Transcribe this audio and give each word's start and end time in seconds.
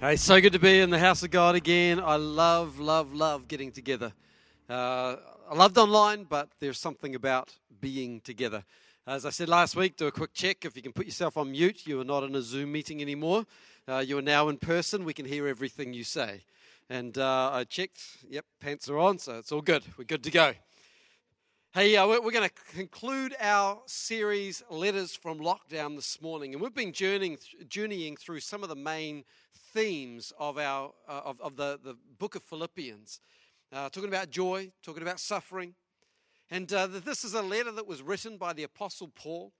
Hey, 0.00 0.16
so 0.16 0.40
good 0.40 0.54
to 0.54 0.58
be 0.58 0.80
in 0.80 0.88
the 0.88 0.98
house 0.98 1.22
of 1.24 1.30
God 1.30 1.54
again. 1.54 2.00
I 2.00 2.16
love, 2.16 2.78
love, 2.78 3.12
love 3.12 3.48
getting 3.48 3.70
together. 3.70 4.14
Uh, 4.66 5.16
I 5.50 5.54
loved 5.54 5.76
online, 5.76 6.24
but 6.24 6.48
there's 6.58 6.78
something 6.78 7.14
about 7.14 7.54
being 7.82 8.22
together. 8.22 8.64
As 9.06 9.26
I 9.26 9.30
said 9.30 9.50
last 9.50 9.76
week, 9.76 9.98
do 9.98 10.06
a 10.06 10.10
quick 10.10 10.32
check. 10.32 10.64
If 10.64 10.74
you 10.74 10.80
can 10.80 10.94
put 10.94 11.04
yourself 11.04 11.36
on 11.36 11.50
mute, 11.50 11.86
you 11.86 12.00
are 12.00 12.04
not 12.04 12.24
in 12.24 12.34
a 12.34 12.40
Zoom 12.40 12.72
meeting 12.72 13.02
anymore. 13.02 13.44
Uh, 13.86 13.98
you 13.98 14.16
are 14.16 14.22
now 14.22 14.48
in 14.48 14.56
person. 14.56 15.04
We 15.04 15.12
can 15.12 15.26
hear 15.26 15.46
everything 15.46 15.92
you 15.92 16.04
say. 16.04 16.44
And 16.88 17.18
uh, 17.18 17.50
I 17.52 17.64
checked. 17.64 18.00
Yep, 18.26 18.46
pants 18.58 18.88
are 18.88 18.96
on, 18.96 19.18
so 19.18 19.36
it's 19.36 19.52
all 19.52 19.60
good. 19.60 19.82
We're 19.98 20.04
good 20.04 20.24
to 20.24 20.30
go. 20.30 20.54
Hey, 21.74 21.94
uh, 21.96 22.06
we're, 22.06 22.32
going 22.32 22.48
to 22.48 22.74
conclude 22.74 23.36
our 23.38 23.78
series, 23.84 24.62
Letters 24.70 25.14
from 25.14 25.40
Lockdown, 25.40 25.94
this 25.94 26.22
morning. 26.22 26.54
And 26.54 26.62
we've 26.62 26.74
been 26.74 26.92
journeying, 26.92 27.36
journeying 27.68 28.16
through 28.16 28.40
some 28.40 28.62
of 28.62 28.70
the 28.70 28.74
main 28.74 29.24
themes 29.72 30.32
of, 30.38 30.58
our, 30.58 30.92
uh, 31.08 31.20
of, 31.24 31.40
of 31.40 31.56
the, 31.56 31.78
the 31.82 31.96
book 32.18 32.34
of 32.34 32.42
Philippians, 32.42 33.20
uh, 33.72 33.88
talking 33.88 34.08
about 34.08 34.30
joy, 34.30 34.72
talking 34.82 35.02
about 35.02 35.20
suffering. 35.20 35.74
And 36.50 36.72
uh, 36.72 36.88
this 36.88 37.24
is 37.24 37.34
a 37.34 37.42
letter 37.42 37.70
that 37.72 37.86
was 37.86 38.02
written 38.02 38.36
by 38.36 38.52
the 38.52 38.64
Apostle 38.64 39.08
Paul 39.14 39.52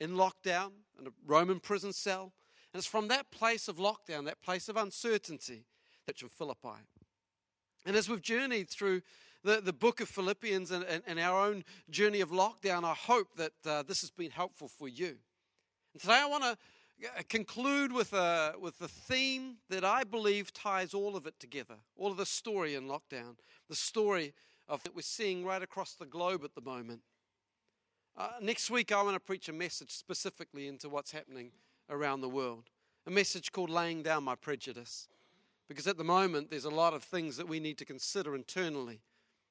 in 0.00 0.12
lockdown 0.12 0.72
in 0.98 1.06
a 1.06 1.10
Roman 1.26 1.60
prison 1.60 1.92
cell. 1.92 2.32
And 2.72 2.80
it's 2.80 2.88
from 2.88 3.08
that 3.08 3.30
place 3.30 3.68
of 3.68 3.76
lockdown, 3.76 4.24
that 4.24 4.42
place 4.42 4.68
of 4.68 4.76
uncertainty, 4.76 5.66
that 6.06 6.20
in 6.20 6.28
Philippi. 6.28 6.80
And 7.86 7.96
as 7.96 8.08
we've 8.08 8.22
journeyed 8.22 8.68
through 8.68 9.02
the, 9.44 9.60
the 9.60 9.72
book 9.72 10.00
of 10.00 10.08
Philippians 10.08 10.70
and, 10.70 10.84
and, 10.84 11.02
and 11.06 11.20
our 11.20 11.46
own 11.46 11.64
journey 11.90 12.20
of 12.20 12.30
lockdown, 12.30 12.84
I 12.84 12.94
hope 12.94 13.36
that 13.36 13.52
uh, 13.66 13.82
this 13.82 14.00
has 14.00 14.10
been 14.10 14.30
helpful 14.30 14.68
for 14.68 14.88
you. 14.88 15.16
And 15.92 16.00
today 16.00 16.20
I 16.20 16.26
want 16.26 16.44
to 16.44 16.56
conclude 17.28 17.92
with 17.92 18.12
a, 18.12 18.54
with 18.60 18.80
a 18.80 18.88
theme 18.88 19.56
that 19.68 19.84
I 19.84 20.04
believe 20.04 20.52
ties 20.52 20.94
all 20.94 21.16
of 21.16 21.26
it 21.26 21.38
together, 21.40 21.76
all 21.96 22.10
of 22.10 22.16
the 22.16 22.26
story 22.26 22.74
in 22.74 22.88
lockdown, 22.88 23.36
the 23.68 23.76
story 23.76 24.34
of 24.68 24.82
that 24.82 24.94
we're 24.94 25.02
seeing 25.02 25.44
right 25.44 25.62
across 25.62 25.94
the 25.94 26.06
globe 26.06 26.42
at 26.44 26.54
the 26.54 26.60
moment. 26.60 27.00
Uh, 28.16 28.28
next 28.40 28.70
week, 28.70 28.92
I 28.92 29.02
want 29.02 29.14
to 29.14 29.20
preach 29.20 29.48
a 29.48 29.52
message 29.52 29.90
specifically 29.90 30.68
into 30.68 30.88
what's 30.88 31.12
happening 31.12 31.50
around 31.90 32.20
the 32.20 32.28
world, 32.28 32.70
a 33.06 33.10
message 33.10 33.52
called 33.52 33.70
Laying 33.70 34.02
Down 34.02 34.24
My 34.24 34.34
Prejudice. 34.34 35.08
Because 35.68 35.86
at 35.86 35.96
the 35.96 36.04
moment, 36.04 36.50
there's 36.50 36.66
a 36.66 36.70
lot 36.70 36.92
of 36.92 37.02
things 37.02 37.36
that 37.36 37.48
we 37.48 37.58
need 37.58 37.78
to 37.78 37.84
consider 37.84 38.34
internally 38.34 39.00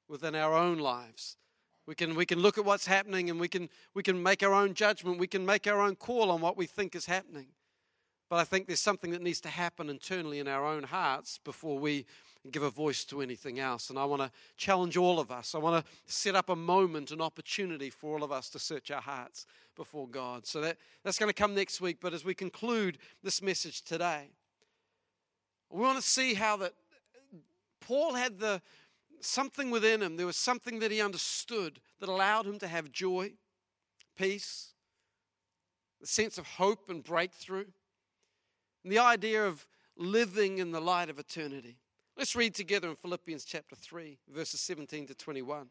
within 0.07 0.35
our 0.35 0.53
own 0.53 0.77
lives 0.77 1.38
we 1.87 1.95
can, 1.95 2.15
we 2.15 2.25
can 2.25 2.39
look 2.39 2.57
at 2.57 2.65
what's 2.65 2.85
happening 2.85 3.29
and 3.29 3.39
we 3.39 3.47
can, 3.47 3.69
we 3.93 4.03
can 4.03 4.21
make 4.21 4.43
our 4.43 4.53
own 4.53 4.73
judgment. 4.73 5.19
We 5.19 5.27
can 5.27 5.45
make 5.45 5.67
our 5.67 5.81
own 5.81 5.95
call 5.95 6.29
on 6.29 6.41
what 6.41 6.57
we 6.57 6.65
think 6.65 6.95
is 6.95 7.05
happening. 7.05 7.47
But 8.29 8.38
I 8.38 8.43
think 8.43 8.67
there's 8.67 8.79
something 8.79 9.11
that 9.11 9.21
needs 9.21 9.41
to 9.41 9.49
happen 9.49 9.89
internally 9.89 10.39
in 10.39 10.47
our 10.47 10.65
own 10.65 10.83
hearts 10.83 11.39
before 11.43 11.77
we 11.77 12.05
give 12.49 12.63
a 12.63 12.69
voice 12.69 13.03
to 13.05 13.21
anything 13.21 13.59
else. 13.59 13.89
And 13.89 13.99
I 13.99 14.05
want 14.05 14.21
to 14.21 14.31
challenge 14.57 14.95
all 14.97 15.19
of 15.19 15.31
us. 15.31 15.53
I 15.53 15.57
want 15.57 15.85
to 15.85 15.91
set 16.05 16.35
up 16.35 16.49
a 16.49 16.55
moment, 16.55 17.11
an 17.11 17.21
opportunity 17.21 17.89
for 17.89 18.16
all 18.16 18.23
of 18.23 18.31
us 18.31 18.49
to 18.51 18.59
search 18.59 18.89
our 18.89 19.01
hearts 19.01 19.45
before 19.75 20.07
God. 20.07 20.45
So 20.47 20.61
that, 20.61 20.77
that's 21.03 21.19
going 21.19 21.29
to 21.29 21.33
come 21.33 21.53
next 21.53 21.81
week. 21.81 21.97
But 21.99 22.13
as 22.13 22.23
we 22.23 22.33
conclude 22.33 22.97
this 23.21 23.41
message 23.41 23.81
today, 23.81 24.29
we 25.69 25.81
want 25.81 25.97
to 25.97 26.07
see 26.07 26.33
how 26.33 26.57
that 26.57 26.73
Paul 27.81 28.13
had 28.13 28.39
the, 28.39 28.61
something 29.25 29.72
within 29.72 30.02
him, 30.02 30.17
there 30.17 30.25
was 30.25 30.38
something 30.38 30.80
that 30.80 30.91
he 30.91 31.02
understood 31.02 31.80
that 32.00 32.09
allowed 32.09 32.45
him 32.45 32.59
to 32.59 32.67
have 32.67 32.91
joy, 32.91 33.33
peace, 34.17 34.73
a 36.02 36.05
sense 36.05 36.38
of 36.38 36.47
hope 36.47 36.89
and 36.89 37.03
breakthrough, 37.03 37.66
and 38.83 38.91
the 38.91 39.00
idea 39.00 39.45
of 39.45 39.67
living 39.95 40.58
in 40.58 40.72
the 40.72 40.81
light 40.81 41.09
of 41.09 41.19
eternity. 41.19 41.78
Let's 42.17 42.36
read 42.36 42.53
together 42.53 42.89
in 42.89 42.95
Philippians 42.95 43.45
chapter 43.45 43.75
3, 43.75 44.17
verses 44.33 44.61
17 44.61 45.08
to 45.08 45.16
21. 45.16 45.67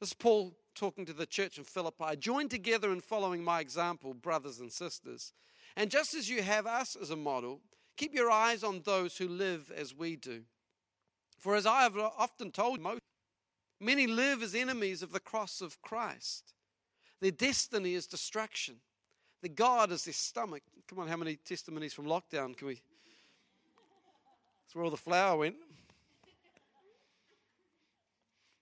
This 0.00 0.10
is 0.10 0.14
Paul 0.14 0.54
talking 0.74 1.04
to 1.06 1.12
the 1.12 1.26
church 1.26 1.58
in 1.58 1.64
Philippi. 1.64 2.16
Join 2.18 2.48
together 2.48 2.90
in 2.90 3.00
following 3.00 3.44
my 3.44 3.60
example, 3.60 4.14
brothers 4.14 4.60
and 4.60 4.72
sisters. 4.72 5.32
And 5.76 5.90
just 5.90 6.14
as 6.14 6.28
you 6.28 6.42
have 6.42 6.66
us 6.66 6.96
as 7.00 7.10
a 7.10 7.16
model, 7.16 7.60
keep 7.96 8.14
your 8.14 8.30
eyes 8.30 8.64
on 8.64 8.80
those 8.84 9.16
who 9.18 9.28
live 9.28 9.70
as 9.76 9.94
we 9.94 10.16
do. 10.16 10.42
For 11.40 11.56
as 11.56 11.66
I 11.66 11.82
have 11.82 11.96
often 11.96 12.52
told 12.52 12.80
you, 12.80 12.98
many 13.80 14.06
live 14.06 14.42
as 14.42 14.54
enemies 14.54 15.02
of 15.02 15.10
the 15.10 15.20
cross 15.20 15.62
of 15.62 15.80
Christ. 15.80 16.52
Their 17.20 17.30
destiny 17.30 17.94
is 17.94 18.06
destruction. 18.06 18.76
The 19.42 19.48
God 19.48 19.90
is 19.90 20.04
their 20.04 20.14
stomach. 20.14 20.62
Come 20.86 20.98
on, 20.98 21.08
how 21.08 21.16
many 21.16 21.36
testimonies 21.36 21.94
from 21.94 22.04
lockdown 22.04 22.56
can 22.56 22.66
we? 22.66 22.74
That's 22.74 24.74
where 24.74 24.84
all 24.84 24.90
the 24.90 24.98
flour 24.98 25.38
went. 25.38 25.56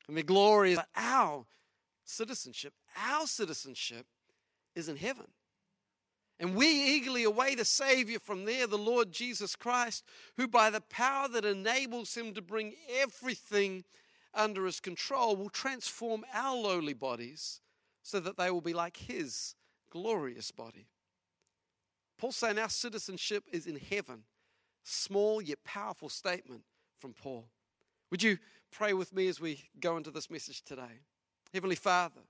And 0.06 0.16
their 0.16 0.24
glory 0.24 0.72
is 0.72 0.80
our 0.96 1.44
citizenship. 2.04 2.72
Our 2.96 3.26
citizenship 3.26 4.06
is 4.74 4.88
in 4.88 4.96
heaven. 4.96 5.26
And 6.40 6.54
we 6.54 6.68
eagerly 6.68 7.24
await 7.24 7.58
a 7.58 7.64
Savior 7.64 8.20
from 8.20 8.44
there, 8.44 8.66
the 8.66 8.78
Lord 8.78 9.10
Jesus 9.10 9.56
Christ, 9.56 10.04
who 10.36 10.46
by 10.46 10.70
the 10.70 10.80
power 10.82 11.28
that 11.28 11.44
enables 11.44 12.16
him 12.16 12.32
to 12.34 12.42
bring 12.42 12.74
everything 13.00 13.84
under 14.34 14.64
his 14.66 14.78
control 14.78 15.34
will 15.34 15.50
transform 15.50 16.24
our 16.32 16.56
lowly 16.56 16.94
bodies 16.94 17.60
so 18.02 18.20
that 18.20 18.36
they 18.36 18.50
will 18.50 18.60
be 18.60 18.72
like 18.72 18.96
his 18.96 19.56
glorious 19.90 20.50
body. 20.50 20.86
Paul's 22.18 22.36
saying 22.36 22.58
our 22.58 22.68
citizenship 22.68 23.44
is 23.52 23.66
in 23.66 23.76
heaven. 23.76 24.22
Small 24.84 25.42
yet 25.42 25.62
powerful 25.64 26.08
statement 26.08 26.62
from 26.98 27.14
Paul. 27.14 27.48
Would 28.10 28.22
you 28.22 28.38
pray 28.70 28.92
with 28.92 29.12
me 29.12 29.28
as 29.28 29.40
we 29.40 29.64
go 29.80 29.96
into 29.96 30.10
this 30.10 30.30
message 30.30 30.62
today? 30.62 31.02
Heavenly 31.52 31.76
Father, 31.76 32.20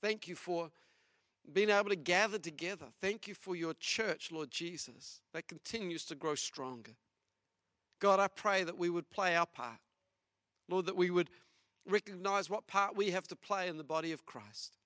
thank 0.00 0.26
you 0.26 0.34
for 0.34 0.70
being 1.52 1.70
able 1.70 1.90
to 1.90 1.96
gather 1.96 2.38
together. 2.38 2.86
Thank 3.00 3.28
you 3.28 3.34
for 3.34 3.54
your 3.54 3.74
church, 3.74 4.32
Lord 4.32 4.50
Jesus, 4.50 5.20
that 5.32 5.48
continues 5.48 6.04
to 6.06 6.14
grow 6.14 6.34
stronger. 6.34 6.92
God, 8.00 8.20
I 8.20 8.28
pray 8.28 8.64
that 8.64 8.78
we 8.78 8.90
would 8.90 9.08
play 9.10 9.36
our 9.36 9.46
part. 9.46 9.78
Lord, 10.68 10.86
that 10.86 10.96
we 10.96 11.10
would 11.10 11.30
recognize 11.88 12.50
what 12.50 12.66
part 12.66 12.96
we 12.96 13.10
have 13.12 13.28
to 13.28 13.36
play 13.36 13.68
in 13.68 13.78
the 13.78 13.84
body 13.84 14.12
of 14.12 14.26
Christ. 14.26 14.76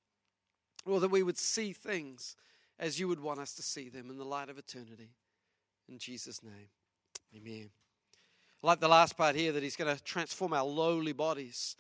Or 0.85 1.01
that 1.01 1.11
we 1.11 1.23
would 1.23 1.39
see 1.39 1.73
things 1.73 2.37
as 2.79 2.99
you 2.99 3.09
would 3.09 3.21
want 3.21 3.41
us 3.41 3.55
to 3.55 3.63
see 3.63 3.89
them 3.89 4.11
in 4.11 4.19
the 4.19 4.25
light 4.25 4.49
of 4.49 4.59
eternity. 4.59 5.11
In 5.89 5.99
Jesus' 5.99 6.43
name, 6.43 6.69
amen. 7.37 7.71
I 8.63 8.67
like 8.67 8.81
the 8.81 8.89
last 8.89 9.17
part 9.17 9.35
here 9.35 9.53
that 9.53 9.63
he's 9.63 9.77
going 9.77 9.95
to 9.95 10.03
transform 10.03 10.53
our 10.53 10.65
lowly 10.65 11.13
bodies 11.13 11.77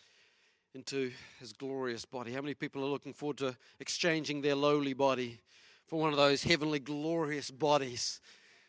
into 0.74 1.10
his 1.38 1.52
glorious 1.52 2.04
body. 2.04 2.32
How 2.32 2.40
many 2.40 2.54
people 2.54 2.84
are 2.84 2.88
looking 2.88 3.12
forward 3.12 3.38
to 3.38 3.56
exchanging 3.80 4.40
their 4.40 4.54
lowly 4.54 4.92
body 4.92 5.40
for 5.86 6.00
one 6.00 6.10
of 6.10 6.16
those 6.16 6.42
heavenly 6.42 6.78
glorious 6.78 7.50
bodies? 7.50 8.20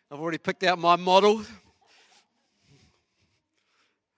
I've 0.10 0.20
already 0.20 0.40
picked 0.40 0.64
out 0.64 0.80
my 0.80 0.96
model. 0.96 1.44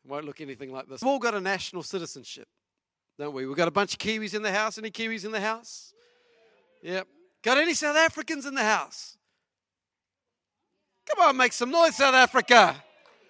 won't 0.05 0.25
look 0.25 0.41
anything 0.41 0.71
like 0.71 0.87
this. 0.87 1.01
We've 1.01 1.09
all 1.09 1.19
got 1.19 1.35
a 1.35 1.41
national 1.41 1.83
citizenship, 1.83 2.47
don't 3.17 3.33
we? 3.33 3.45
We've 3.45 3.57
got 3.57 3.67
a 3.67 3.71
bunch 3.71 3.93
of 3.93 3.99
Kiwis 3.99 4.33
in 4.33 4.41
the 4.41 4.51
house. 4.51 4.77
Any 4.77 4.91
Kiwis 4.91 5.25
in 5.25 5.31
the 5.31 5.41
house? 5.41 5.93
Yep. 6.81 7.07
Got 7.41 7.57
any 7.57 7.73
South 7.73 7.97
Africans 7.97 8.45
in 8.45 8.55
the 8.55 8.63
house? 8.63 9.17
Come 11.05 11.27
on, 11.27 11.37
make 11.37 11.51
some 11.51 11.69
noise, 11.69 11.97
South 11.97 12.15
Africa. 12.15 12.81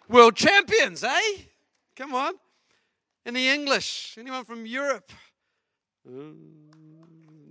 World 0.08 0.36
champions, 0.36 1.04
eh? 1.04 1.38
Come 1.96 2.14
on. 2.14 2.34
Any 3.26 3.48
English? 3.48 4.16
Anyone 4.20 4.44
from 4.44 4.66
Europe? 4.66 5.12
Uh, 6.08 6.34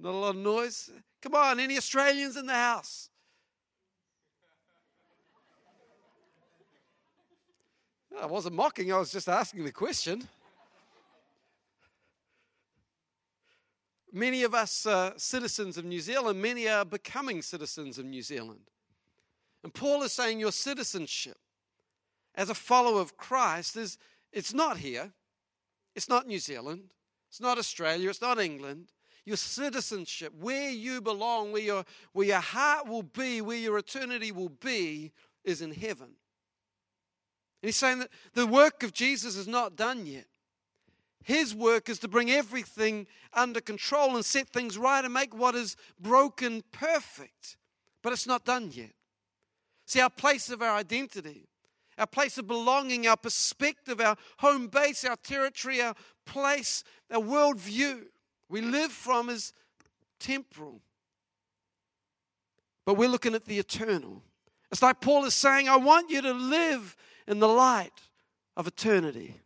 not 0.01 0.11
a 0.11 0.17
lot 0.17 0.31
of 0.31 0.37
noise. 0.37 0.91
Come 1.23 1.35
on, 1.35 1.59
any 1.61 1.77
Australians 1.77 2.37
in 2.37 2.47
the 2.47 2.53
house? 2.53 3.09
I 8.21 8.27
wasn't 8.27 8.55
mocking, 8.55 8.93
I 8.93 8.99
was 8.99 9.11
just 9.11 9.29
asking 9.29 9.65
the 9.65 9.73
question. 9.73 10.29
Many 14.13 14.43
of 14.43 14.55
us 14.55 14.85
are 14.85 15.15
citizens 15.17 15.79
of 15.79 15.87
New 15.87 16.01
Zealand, 16.01 16.41
many 16.43 16.69
are 16.69 16.85
becoming 16.85 17.41
citizens 17.41 17.99
of 17.99 18.05
New 18.05 18.21
Zealand. 18.21 18.69
And 19.65 19.73
Paul 19.73 20.03
is 20.03 20.13
saying 20.13 20.39
your 20.39 20.53
citizenship 20.53 21.39
as 22.35 22.51
a 22.51 22.55
follower 22.55 23.01
of 23.01 23.17
Christ 23.17 23.77
is 23.77 23.97
it's 24.33 24.53
not 24.53 24.77
here. 24.79 25.13
It's 25.95 26.09
not 26.09 26.27
New 26.27 26.39
Zealand. 26.39 26.91
It's 27.29 27.41
not 27.41 27.59
Australia. 27.59 28.11
It's 28.11 28.21
not 28.21 28.39
England. 28.39 28.89
Your 29.25 29.37
citizenship, 29.37 30.33
where 30.41 30.71
you 30.71 31.01
belong, 31.01 31.53
where 31.53 31.63
your, 31.63 31.85
where 32.13 32.27
your 32.27 32.41
heart 32.41 32.89
will 32.89 33.05
be, 33.05 33.41
where 33.41 33.57
your 33.57 33.79
eternity 33.79 34.33
will 34.33 34.49
be, 34.49 35.13
is 35.45 35.63
in 35.63 35.73
heaven. 35.73 36.09
And 37.63 37.69
he's 37.69 37.77
saying 37.77 38.01
that 38.01 38.11
the 38.35 38.47
work 38.47 38.83
of 38.83 38.93
Jesus 38.93 39.37
is 39.37 39.47
not 39.47 39.77
done 39.77 40.07
yet. 40.07 40.27
His 41.23 41.55
work 41.55 41.89
is 41.89 42.01
to 42.01 42.09
bring 42.09 42.31
everything 42.31 43.07
under 43.33 43.61
control 43.61 44.17
and 44.17 44.25
set 44.25 44.49
things 44.49 44.77
right 44.77 45.05
and 45.05 45.15
make 45.15 45.35
what 45.35 45.55
is 45.55 45.77
broken 46.01 46.65
perfect. 46.73 47.57
But 48.03 48.13
it's 48.13 48.27
not 48.27 48.45
done 48.45 48.71
yet. 48.73 48.91
See, 49.87 50.01
our 50.01 50.11
place 50.11 50.51
of 50.51 50.63
our 50.63 50.75
identity 50.75 51.49
our 51.99 52.07
place 52.07 52.39
of 52.39 52.47
belonging, 52.47 53.07
our 53.07 53.17
perspective, 53.17 54.01
our 54.01 54.17
home 54.39 54.69
base, 54.69 55.05
our 55.05 55.17
territory, 55.17 55.81
our 55.83 55.95
place, 56.27 56.85
our 57.11 57.21
worldview 57.21 58.05
we 58.53 58.61
live 58.61 58.93
from 58.93 59.31
is 59.31 59.55
temporal. 60.21 60.83
But 62.85 62.99
we're 62.99 63.09
looking 63.09 63.35
at 63.35 63.47
the 63.47 63.59
eternal. 63.59 64.23
It's 64.71 64.83
like 64.83 65.01
Paul 65.01 65.25
is 65.25 65.33
saying, 65.33 65.71
I 65.71 65.77
want 65.77 66.11
you 66.11 66.21
to 66.21 66.35
live 66.35 66.95
in 67.27 67.39
the 67.39 67.49
light 67.49 67.99
of 68.55 68.67
eternity. 68.67 69.41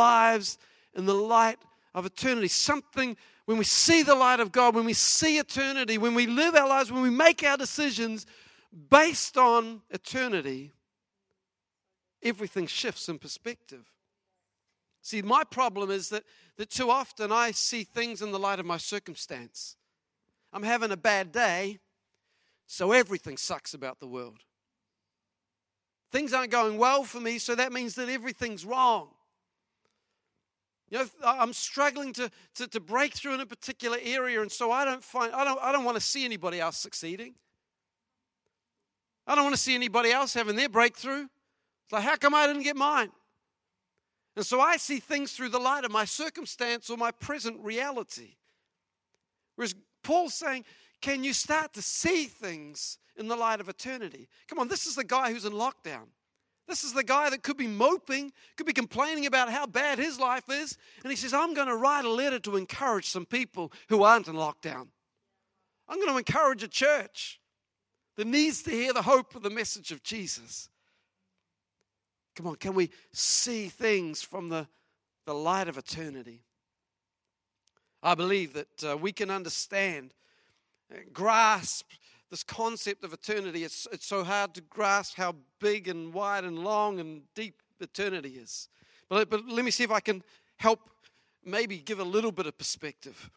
Lives 0.00 0.56
in 0.94 1.04
the 1.04 1.14
light 1.14 1.58
of 1.94 2.06
eternity. 2.06 2.48
Something, 2.48 3.18
when 3.44 3.58
we 3.58 3.64
see 3.64 4.02
the 4.02 4.14
light 4.14 4.40
of 4.40 4.50
God, 4.50 4.74
when 4.74 4.86
we 4.86 4.94
see 4.94 5.36
eternity, 5.36 5.98
when 5.98 6.14
we 6.14 6.26
live 6.26 6.54
our 6.54 6.66
lives, 6.66 6.90
when 6.90 7.02
we 7.02 7.10
make 7.10 7.44
our 7.44 7.58
decisions 7.58 8.24
based 8.74 9.36
on 9.36 9.82
eternity, 9.90 10.72
everything 12.22 12.66
shifts 12.66 13.08
in 13.08 13.18
perspective. 13.18 13.84
See, 15.02 15.22
my 15.22 15.44
problem 15.44 15.90
is 15.90 16.08
that, 16.08 16.24
that 16.56 16.70
too 16.70 16.90
often 16.90 17.30
I 17.30 17.50
see 17.50 17.84
things 17.84 18.22
in 18.22 18.32
the 18.32 18.38
light 18.38 18.58
of 18.58 18.66
my 18.66 18.78
circumstance. 18.78 19.76
I'm 20.52 20.62
having 20.62 20.90
a 20.90 20.96
bad 20.96 21.30
day, 21.30 21.78
so 22.66 22.92
everything 22.92 23.36
sucks 23.36 23.74
about 23.74 24.00
the 24.00 24.06
world. 24.06 24.38
Things 26.10 26.32
aren't 26.32 26.50
going 26.50 26.78
well 26.78 27.04
for 27.04 27.20
me, 27.20 27.38
so 27.38 27.54
that 27.54 27.72
means 27.72 27.96
that 27.96 28.08
everything's 28.08 28.64
wrong. 28.64 29.08
You 30.90 30.98
know, 30.98 31.06
I'm 31.24 31.52
struggling 31.52 32.12
to, 32.14 32.30
to, 32.54 32.68
to 32.68 32.80
break 32.80 33.14
through 33.14 33.34
in 33.34 33.40
a 33.40 33.46
particular 33.46 33.98
area, 34.02 34.40
and 34.40 34.50
so 34.50 34.70
I 34.70 34.84
don't 34.84 35.02
find 35.02 35.32
I 35.32 35.44
don't 35.44 35.60
I 35.60 35.72
don't 35.72 35.84
want 35.84 35.96
to 35.96 36.00
see 36.00 36.24
anybody 36.24 36.60
else 36.60 36.76
succeeding. 36.76 37.34
I 39.26 39.34
don't 39.34 39.44
want 39.44 39.56
to 39.56 39.60
see 39.60 39.74
anybody 39.74 40.10
else 40.10 40.34
having 40.34 40.56
their 40.56 40.68
breakthrough. 40.68 41.22
It's 41.84 41.92
like, 41.92 42.04
how 42.04 42.16
come 42.16 42.34
I 42.34 42.46
didn't 42.46 42.62
get 42.62 42.76
mine? 42.76 43.10
And 44.36 44.44
so 44.44 44.60
I 44.60 44.76
see 44.76 44.98
things 44.98 45.32
through 45.32 45.50
the 45.50 45.58
light 45.58 45.84
of 45.84 45.92
my 45.92 46.04
circumstance 46.04 46.90
or 46.90 46.96
my 46.96 47.10
present 47.10 47.60
reality. 47.60 48.36
Whereas 49.56 49.74
Paul's 50.02 50.34
saying, 50.34 50.64
can 51.00 51.22
you 51.22 51.32
start 51.32 51.72
to 51.74 51.82
see 51.82 52.24
things 52.24 52.98
in 53.16 53.28
the 53.28 53.36
light 53.36 53.60
of 53.60 53.68
eternity? 53.68 54.28
Come 54.48 54.58
on, 54.58 54.68
this 54.68 54.86
is 54.86 54.96
the 54.96 55.04
guy 55.04 55.32
who's 55.32 55.44
in 55.44 55.52
lockdown. 55.52 56.08
This 56.66 56.82
is 56.82 56.94
the 56.94 57.04
guy 57.04 57.28
that 57.30 57.42
could 57.42 57.58
be 57.58 57.66
moping, 57.66 58.32
could 58.56 58.66
be 58.66 58.72
complaining 58.72 59.26
about 59.26 59.50
how 59.50 59.66
bad 59.66 59.98
his 59.98 60.18
life 60.18 60.48
is. 60.48 60.78
And 61.02 61.12
he 61.12 61.16
says, 61.16 61.34
I'm 61.34 61.52
going 61.52 61.68
to 61.68 61.76
write 61.76 62.06
a 62.06 62.10
letter 62.10 62.38
to 62.40 62.56
encourage 62.56 63.08
some 63.08 63.26
people 63.26 63.70
who 63.88 64.02
aren't 64.02 64.28
in 64.28 64.34
lockdown. 64.34 64.88
I'm 65.86 65.98
going 65.98 66.08
to 66.08 66.16
encourage 66.16 66.62
a 66.62 66.68
church 66.68 67.38
that 68.16 68.26
needs 68.26 68.62
to 68.62 68.70
hear 68.70 68.92
the 68.92 69.02
hope 69.02 69.34
of 69.34 69.42
the 69.42 69.50
message 69.50 69.90
of 69.90 70.02
Jesus. 70.02 70.68
Come 72.36 72.46
on, 72.46 72.56
can 72.56 72.74
we 72.74 72.90
see 73.12 73.68
things 73.68 74.22
from 74.22 74.48
the, 74.48 74.66
the 75.26 75.34
light 75.34 75.68
of 75.68 75.78
eternity? 75.78 76.42
I 78.02 78.14
believe 78.14 78.52
that 78.52 78.84
uh, 78.84 78.96
we 78.96 79.12
can 79.12 79.30
understand, 79.30 80.12
uh, 80.92 80.98
grasp 81.12 81.90
this 82.30 82.42
concept 82.42 83.04
of 83.04 83.12
eternity. 83.12 83.64
It's, 83.64 83.86
it's 83.92 84.06
so 84.06 84.24
hard 84.24 84.54
to 84.54 84.60
grasp 84.60 85.16
how 85.16 85.36
big 85.60 85.88
and 85.88 86.12
wide 86.12 86.44
and 86.44 86.58
long 86.58 86.98
and 86.98 87.22
deep 87.34 87.62
eternity 87.80 88.30
is. 88.30 88.68
But, 89.08 89.30
but 89.30 89.46
let 89.46 89.64
me 89.64 89.70
see 89.70 89.84
if 89.84 89.90
I 89.90 90.00
can 90.00 90.22
help 90.56 90.80
maybe 91.44 91.78
give 91.78 92.00
a 92.00 92.04
little 92.04 92.32
bit 92.32 92.46
of 92.46 92.58
perspective. 92.58 93.30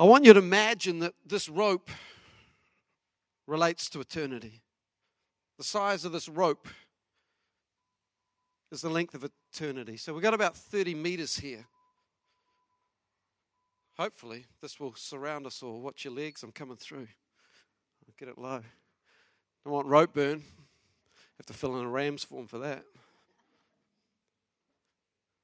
I 0.00 0.04
want 0.04 0.24
you 0.24 0.32
to 0.32 0.38
imagine 0.38 1.00
that 1.00 1.12
this 1.26 1.46
rope 1.46 1.90
relates 3.46 3.90
to 3.90 4.00
eternity. 4.00 4.62
The 5.58 5.64
size 5.64 6.06
of 6.06 6.12
this 6.12 6.26
rope 6.26 6.66
is 8.72 8.80
the 8.80 8.88
length 8.88 9.12
of 9.12 9.28
eternity. 9.52 9.98
So 9.98 10.14
we've 10.14 10.22
got 10.22 10.32
about 10.32 10.56
30 10.56 10.94
meters 10.94 11.38
here. 11.38 11.66
Hopefully, 13.98 14.46
this 14.62 14.80
will 14.80 14.94
surround 14.94 15.46
us 15.46 15.62
all. 15.62 15.82
Watch 15.82 16.06
your 16.06 16.14
legs, 16.14 16.42
I'm 16.42 16.50
coming 16.50 16.78
through. 16.78 17.08
I'll 18.08 18.14
get 18.18 18.28
it 18.28 18.38
low. 18.38 18.62
Don't 19.66 19.74
want 19.74 19.86
rope 19.86 20.14
burn. 20.14 20.42
Have 21.36 21.44
to 21.44 21.52
fill 21.52 21.78
in 21.78 21.84
a 21.84 21.90
ram's 21.90 22.24
form 22.24 22.46
for 22.46 22.60
that. 22.60 22.84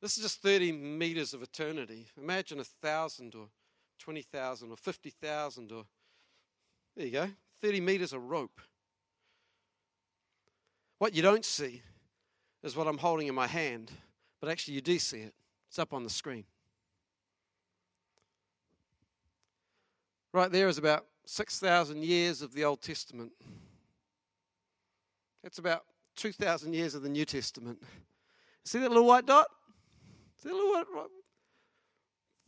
This 0.01 0.17
is 0.17 0.23
just 0.23 0.41
30 0.41 0.73
meters 0.73 1.35
of 1.35 1.43
eternity. 1.43 2.07
Imagine 2.17 2.59
a 2.59 2.65
thousand 2.65 3.35
or 3.35 3.49
20,000 3.99 4.71
or 4.71 4.77
50,000 4.77 5.73
or 5.73 5.85
there 6.97 7.07
you 7.07 7.13
go, 7.13 7.29
30 7.63 7.81
meters 7.81 8.13
of 8.13 8.23
rope. 8.23 8.61
What 10.99 11.15
you 11.15 11.23
don't 11.23 11.45
see 11.45 11.83
is 12.63 12.75
what 12.75 12.87
I'm 12.87 12.99
holding 12.99 13.27
in 13.27 13.35
my 13.35 13.47
hand, 13.47 13.93
but 14.41 14.51
actually 14.51 14.75
you 14.75 14.81
do 14.81 14.99
see 14.99 15.19
it. 15.19 15.35
It's 15.69 15.79
up 15.79 15.93
on 15.93 16.05
the 16.05 16.11
screen. 16.11 16.45
Right 20.33 20.51
there 20.51 20.69
is 20.69 20.79
about 20.79 21.07
6,000 21.27 22.03
years 22.03 22.41
of 22.43 22.55
the 22.55 22.65
Old 22.65 22.81
Testament. 22.81 23.33
That's 25.43 25.59
about 25.59 25.85
2,000 26.17 26.75
years 26.75 26.95
of 26.95 27.03
the 27.03 27.09
New 27.09 27.25
Testament. 27.25 27.83
See 28.65 28.79
that 28.79 28.89
little 28.89 29.07
white 29.07 29.27
dot? 29.27 29.47
See 30.43 30.49
that 30.49 30.55
little 30.55 30.73
white? 30.73 30.87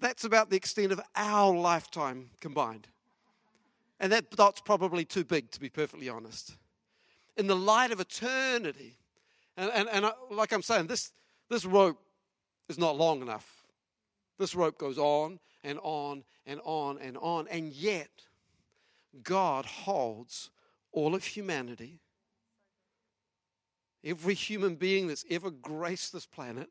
That's 0.01 0.25
about 0.25 0.51
the 0.51 0.57
extent 0.57 0.93
of 0.93 1.01
our 1.17 1.55
lifetime 1.55 2.31
combined. 2.41 2.87
And 4.01 4.13
that 4.13 4.31
dot's 4.31 4.61
probably 4.61 5.05
too 5.05 5.25
big, 5.25 5.51
to 5.51 5.61
be 5.61 5.69
perfectly 5.69 6.09
honest. 6.09 6.57
In 7.37 7.47
the 7.47 7.57
light 7.57 7.91
of 7.91 8.01
eternity, 8.01 8.97
and, 9.57 9.71
and, 9.73 9.89
and 9.89 10.05
uh, 10.05 10.13
like 10.31 10.53
I'm 10.53 10.63
saying, 10.63 10.87
this, 10.87 11.13
this 11.49 11.65
rope 11.65 11.99
is 12.69 12.79
not 12.79 12.97
long 12.97 13.23
enough. 13.23 13.65
This 14.39 14.55
rope 14.55 14.79
goes 14.79 14.99
on 14.99 15.41
and 15.65 15.81
on 15.83 16.23
and 16.47 16.61
on 16.65 16.99
and 16.99 17.17
on. 17.17 17.49
And 17.49 17.73
yet, 17.73 18.11
God 19.23 19.67
holds 19.67 20.51
all 20.93 21.15
of 21.15 21.25
humanity, 21.25 21.99
every 24.05 24.35
human 24.35 24.77
being 24.77 25.09
that's 25.09 25.25
ever 25.29 25.51
graced 25.51 26.13
this 26.13 26.27
planet, 26.27 26.69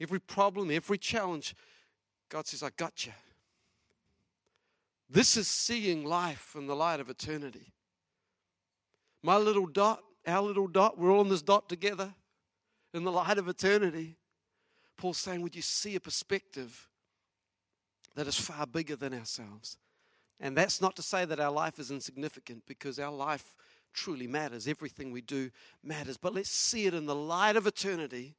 every 0.00 0.20
problem, 0.20 0.70
every 0.70 0.98
challenge. 0.98 1.54
God 2.32 2.46
says, 2.46 2.62
I 2.62 2.70
got 2.78 3.04
you. 3.04 3.12
This 5.10 5.36
is 5.36 5.48
seeing 5.48 6.02
life 6.02 6.56
in 6.56 6.66
the 6.66 6.74
light 6.74 6.98
of 6.98 7.10
eternity. 7.10 7.74
My 9.22 9.36
little 9.36 9.66
dot, 9.66 10.00
our 10.26 10.40
little 10.40 10.66
dot, 10.66 10.98
we're 10.98 11.12
all 11.12 11.20
in 11.20 11.28
this 11.28 11.42
dot 11.42 11.68
together 11.68 12.14
in 12.94 13.04
the 13.04 13.12
light 13.12 13.36
of 13.36 13.48
eternity. 13.48 14.16
Paul's 14.96 15.18
saying, 15.18 15.42
Would 15.42 15.54
you 15.54 15.60
see 15.60 15.94
a 15.94 16.00
perspective 16.00 16.88
that 18.14 18.26
is 18.26 18.38
far 18.38 18.66
bigger 18.66 18.96
than 18.96 19.12
ourselves. 19.12 19.76
And 20.40 20.56
that's 20.56 20.80
not 20.80 20.96
to 20.96 21.02
say 21.02 21.26
that 21.26 21.40
our 21.40 21.50
life 21.50 21.78
is 21.78 21.90
insignificant 21.90 22.64
because 22.66 22.98
our 22.98 23.12
life 23.12 23.54
truly 23.92 24.26
matters. 24.26 24.66
Everything 24.66 25.12
we 25.12 25.20
do 25.20 25.50
matters. 25.82 26.16
But 26.16 26.34
let's 26.34 26.50
see 26.50 26.86
it 26.86 26.94
in 26.94 27.06
the 27.06 27.14
light 27.14 27.56
of 27.56 27.66
eternity, 27.66 28.36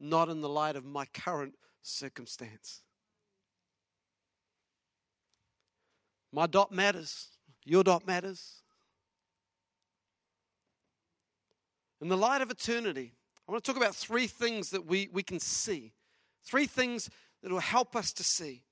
not 0.00 0.28
in 0.28 0.40
the 0.40 0.48
light 0.48 0.76
of 0.76 0.84
my 0.84 1.06
current 1.06 1.54
circumstance. 1.82 2.82
My 6.32 6.46
dot 6.46 6.72
matters. 6.72 7.28
Your 7.64 7.84
dot 7.84 8.06
matters. 8.06 8.62
In 12.00 12.08
the 12.08 12.16
light 12.16 12.42
of 12.42 12.50
eternity, 12.50 13.12
I 13.48 13.52
want 13.52 13.64
to 13.64 13.72
talk 13.72 13.80
about 13.82 13.94
three 13.94 14.26
things 14.26 14.70
that 14.70 14.86
we, 14.86 15.08
we 15.12 15.22
can 15.22 15.40
see. 15.40 15.92
Three 16.44 16.66
things 16.66 17.10
that 17.42 17.50
will 17.50 17.60
help 17.60 17.96
us 17.96 18.12
to 18.14 18.24
see. 18.24 18.62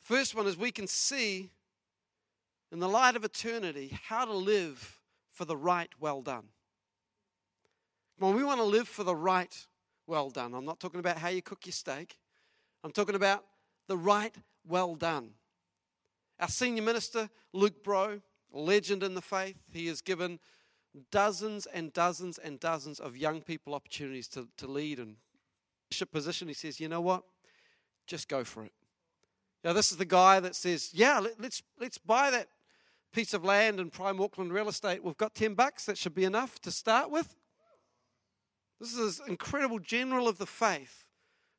First 0.00 0.34
one 0.34 0.46
is 0.46 0.56
we 0.56 0.70
can 0.70 0.86
see 0.86 1.50
in 2.70 2.78
the 2.78 2.88
light 2.88 3.16
of 3.16 3.24
eternity 3.24 3.98
how 4.04 4.24
to 4.24 4.32
live 4.32 5.00
for 5.32 5.44
the 5.44 5.56
right 5.56 5.90
well 5.98 6.22
done. 6.22 6.44
When 8.18 8.34
we 8.34 8.44
want 8.44 8.60
to 8.60 8.64
live 8.64 8.88
for 8.88 9.04
the 9.04 9.16
right 9.16 9.66
well 10.06 10.30
done, 10.30 10.54
I'm 10.54 10.64
not 10.64 10.80
talking 10.80 11.00
about 11.00 11.18
how 11.18 11.28
you 11.28 11.42
cook 11.42 11.66
your 11.66 11.72
steak, 11.72 12.18
I'm 12.84 12.92
talking 12.92 13.14
about 13.14 13.44
the 13.88 13.96
right 13.96 14.34
well 14.66 14.94
done. 14.94 15.30
Our 16.38 16.48
senior 16.48 16.82
minister, 16.82 17.30
Luke 17.52 17.82
Brough, 17.82 18.20
legend 18.52 19.02
in 19.02 19.14
the 19.14 19.22
faith, 19.22 19.56
he 19.72 19.86
has 19.86 20.00
given 20.00 20.38
dozens 21.10 21.66
and 21.66 21.92
dozens 21.92 22.38
and 22.38 22.60
dozens 22.60 23.00
of 23.00 23.16
young 23.16 23.40
people 23.40 23.74
opportunities 23.74 24.28
to, 24.28 24.48
to 24.58 24.66
lead 24.66 24.98
and 24.98 25.16
position, 26.12 26.48
he 26.48 26.54
says, 26.54 26.80
you 26.80 26.88
know 26.88 27.00
what? 27.00 27.22
Just 28.06 28.28
go 28.28 28.44
for 28.44 28.64
it. 28.64 28.72
Now, 29.64 29.72
this 29.72 29.90
is 29.90 29.96
the 29.96 30.04
guy 30.04 30.40
that 30.40 30.54
says, 30.54 30.90
yeah, 30.92 31.18
let, 31.18 31.40
let's, 31.40 31.62
let's 31.80 31.98
buy 31.98 32.30
that 32.30 32.48
piece 33.12 33.34
of 33.34 33.44
land 33.44 33.80
in 33.80 33.90
prime 33.90 34.20
Auckland 34.20 34.52
real 34.52 34.68
estate. 34.68 35.02
We've 35.02 35.16
got 35.16 35.34
10 35.34 35.54
bucks. 35.54 35.86
That 35.86 35.96
should 35.98 36.14
be 36.14 36.24
enough 36.24 36.60
to 36.60 36.70
start 36.70 37.10
with. 37.10 37.34
This 38.80 38.94
is 38.94 39.20
an 39.20 39.30
incredible 39.30 39.78
general 39.78 40.28
of 40.28 40.38
the 40.38 40.46
faith 40.46 41.04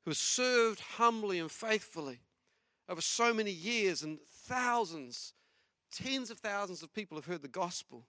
who 0.06 0.12
has 0.12 0.18
served 0.18 0.80
humbly 0.80 1.40
and 1.40 1.52
faithfully 1.52 2.20
over 2.88 3.02
so 3.02 3.34
many 3.34 3.52
years 3.52 4.04
and 4.04 4.20
thousands, 4.22 5.34
Tens 5.92 6.30
of 6.30 6.40
thousands 6.40 6.84
of 6.84 6.94
people 6.94 7.18
have 7.18 7.26
heard 7.26 7.42
the 7.42 7.48
gospel 7.48 8.06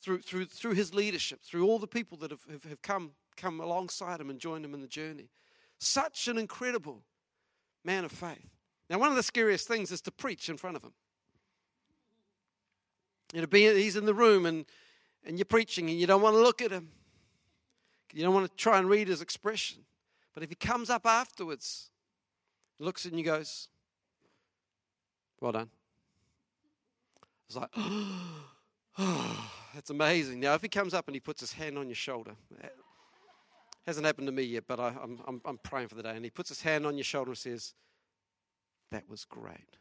through, 0.00 0.20
through, 0.20 0.46
through 0.46 0.74
his 0.74 0.94
leadership, 0.94 1.42
through 1.42 1.66
all 1.66 1.78
the 1.78 1.88
people 1.88 2.16
that 2.18 2.30
have, 2.30 2.44
have, 2.50 2.64
have 2.64 2.82
come, 2.82 3.12
come 3.36 3.60
alongside 3.60 4.20
him 4.20 4.30
and 4.30 4.38
joined 4.38 4.64
him 4.64 4.74
in 4.74 4.80
the 4.80 4.86
journey. 4.86 5.28
Such 5.78 6.28
an 6.28 6.38
incredible 6.38 7.02
man 7.84 8.04
of 8.04 8.12
faith. 8.12 8.48
Now, 8.88 8.98
one 8.98 9.10
of 9.10 9.16
the 9.16 9.22
scariest 9.22 9.66
things 9.66 9.90
is 9.90 10.00
to 10.02 10.12
preach 10.12 10.48
in 10.48 10.56
front 10.56 10.76
of 10.76 10.84
him. 10.84 10.92
You 13.32 13.40
know, 13.40 13.46
be, 13.46 13.66
he's 13.74 13.96
in 13.96 14.06
the 14.06 14.14
room 14.14 14.46
and, 14.46 14.64
and 15.26 15.36
you're 15.36 15.44
preaching 15.44 15.90
and 15.90 15.98
you 15.98 16.06
don't 16.06 16.22
want 16.22 16.36
to 16.36 16.40
look 16.40 16.62
at 16.62 16.70
him. 16.70 16.90
You 18.12 18.22
don't 18.22 18.34
want 18.34 18.48
to 18.50 18.56
try 18.56 18.78
and 18.78 18.88
read 18.88 19.08
his 19.08 19.20
expression. 19.20 19.84
But 20.34 20.42
if 20.42 20.48
he 20.48 20.54
comes 20.54 20.90
up 20.90 21.06
afterwards, 21.06 21.90
looks 22.78 23.06
at 23.06 23.12
you 23.12 23.18
and 23.18 23.26
goes, 23.26 23.68
Well 25.40 25.52
done. 25.52 25.70
It's 27.48 27.56
like, 27.56 27.70
oh, 28.98 29.50
that's 29.74 29.90
amazing. 29.90 30.40
Now, 30.40 30.54
if 30.54 30.62
he 30.62 30.68
comes 30.68 30.94
up 30.94 31.08
and 31.08 31.14
he 31.14 31.20
puts 31.20 31.40
his 31.40 31.52
hand 31.52 31.78
on 31.78 31.88
your 31.88 31.94
shoulder, 31.94 32.32
that 32.60 32.72
hasn't 33.86 34.06
happened 34.06 34.26
to 34.28 34.32
me 34.32 34.42
yet, 34.42 34.64
but 34.68 34.78
I, 34.78 34.88
am 34.88 35.20
I'm, 35.26 35.40
I'm 35.44 35.58
praying 35.58 35.88
for 35.88 35.94
the 35.94 36.02
day, 36.02 36.14
and 36.14 36.24
he 36.24 36.30
puts 36.30 36.50
his 36.50 36.60
hand 36.60 36.86
on 36.86 36.96
your 36.96 37.04
shoulder 37.04 37.30
and 37.30 37.38
says, 37.38 37.74
That 38.90 39.08
was 39.08 39.24
great. 39.24 39.76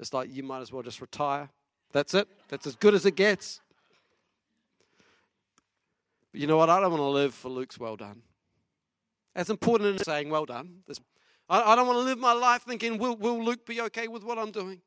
It's 0.00 0.12
like 0.12 0.28
you 0.34 0.42
might 0.42 0.60
as 0.60 0.72
well 0.72 0.82
just 0.82 1.00
retire. 1.00 1.48
That's 1.92 2.14
it. 2.14 2.26
That's 2.48 2.66
as 2.66 2.74
good 2.74 2.94
as 2.94 3.06
it 3.06 3.14
gets. 3.14 3.60
But 6.34 6.40
you 6.40 6.48
know 6.48 6.56
what? 6.56 6.68
I 6.68 6.80
don't 6.80 6.90
want 6.90 7.00
to 7.00 7.06
live 7.06 7.32
for 7.32 7.48
Luke's 7.48 7.78
well 7.78 7.94
done. 7.94 8.20
As 9.36 9.50
important 9.50 10.00
as 10.00 10.04
saying 10.04 10.30
well 10.30 10.44
done. 10.44 10.82
I, 11.48 11.62
I 11.62 11.76
don't 11.76 11.86
want 11.86 11.98
to 11.98 12.02
live 12.02 12.18
my 12.18 12.32
life 12.32 12.62
thinking, 12.62 12.98
will, 12.98 13.14
will 13.14 13.40
Luke 13.40 13.64
be 13.64 13.80
okay 13.82 14.08
with 14.08 14.24
what 14.24 14.36
I'm 14.36 14.50
doing? 14.50 14.80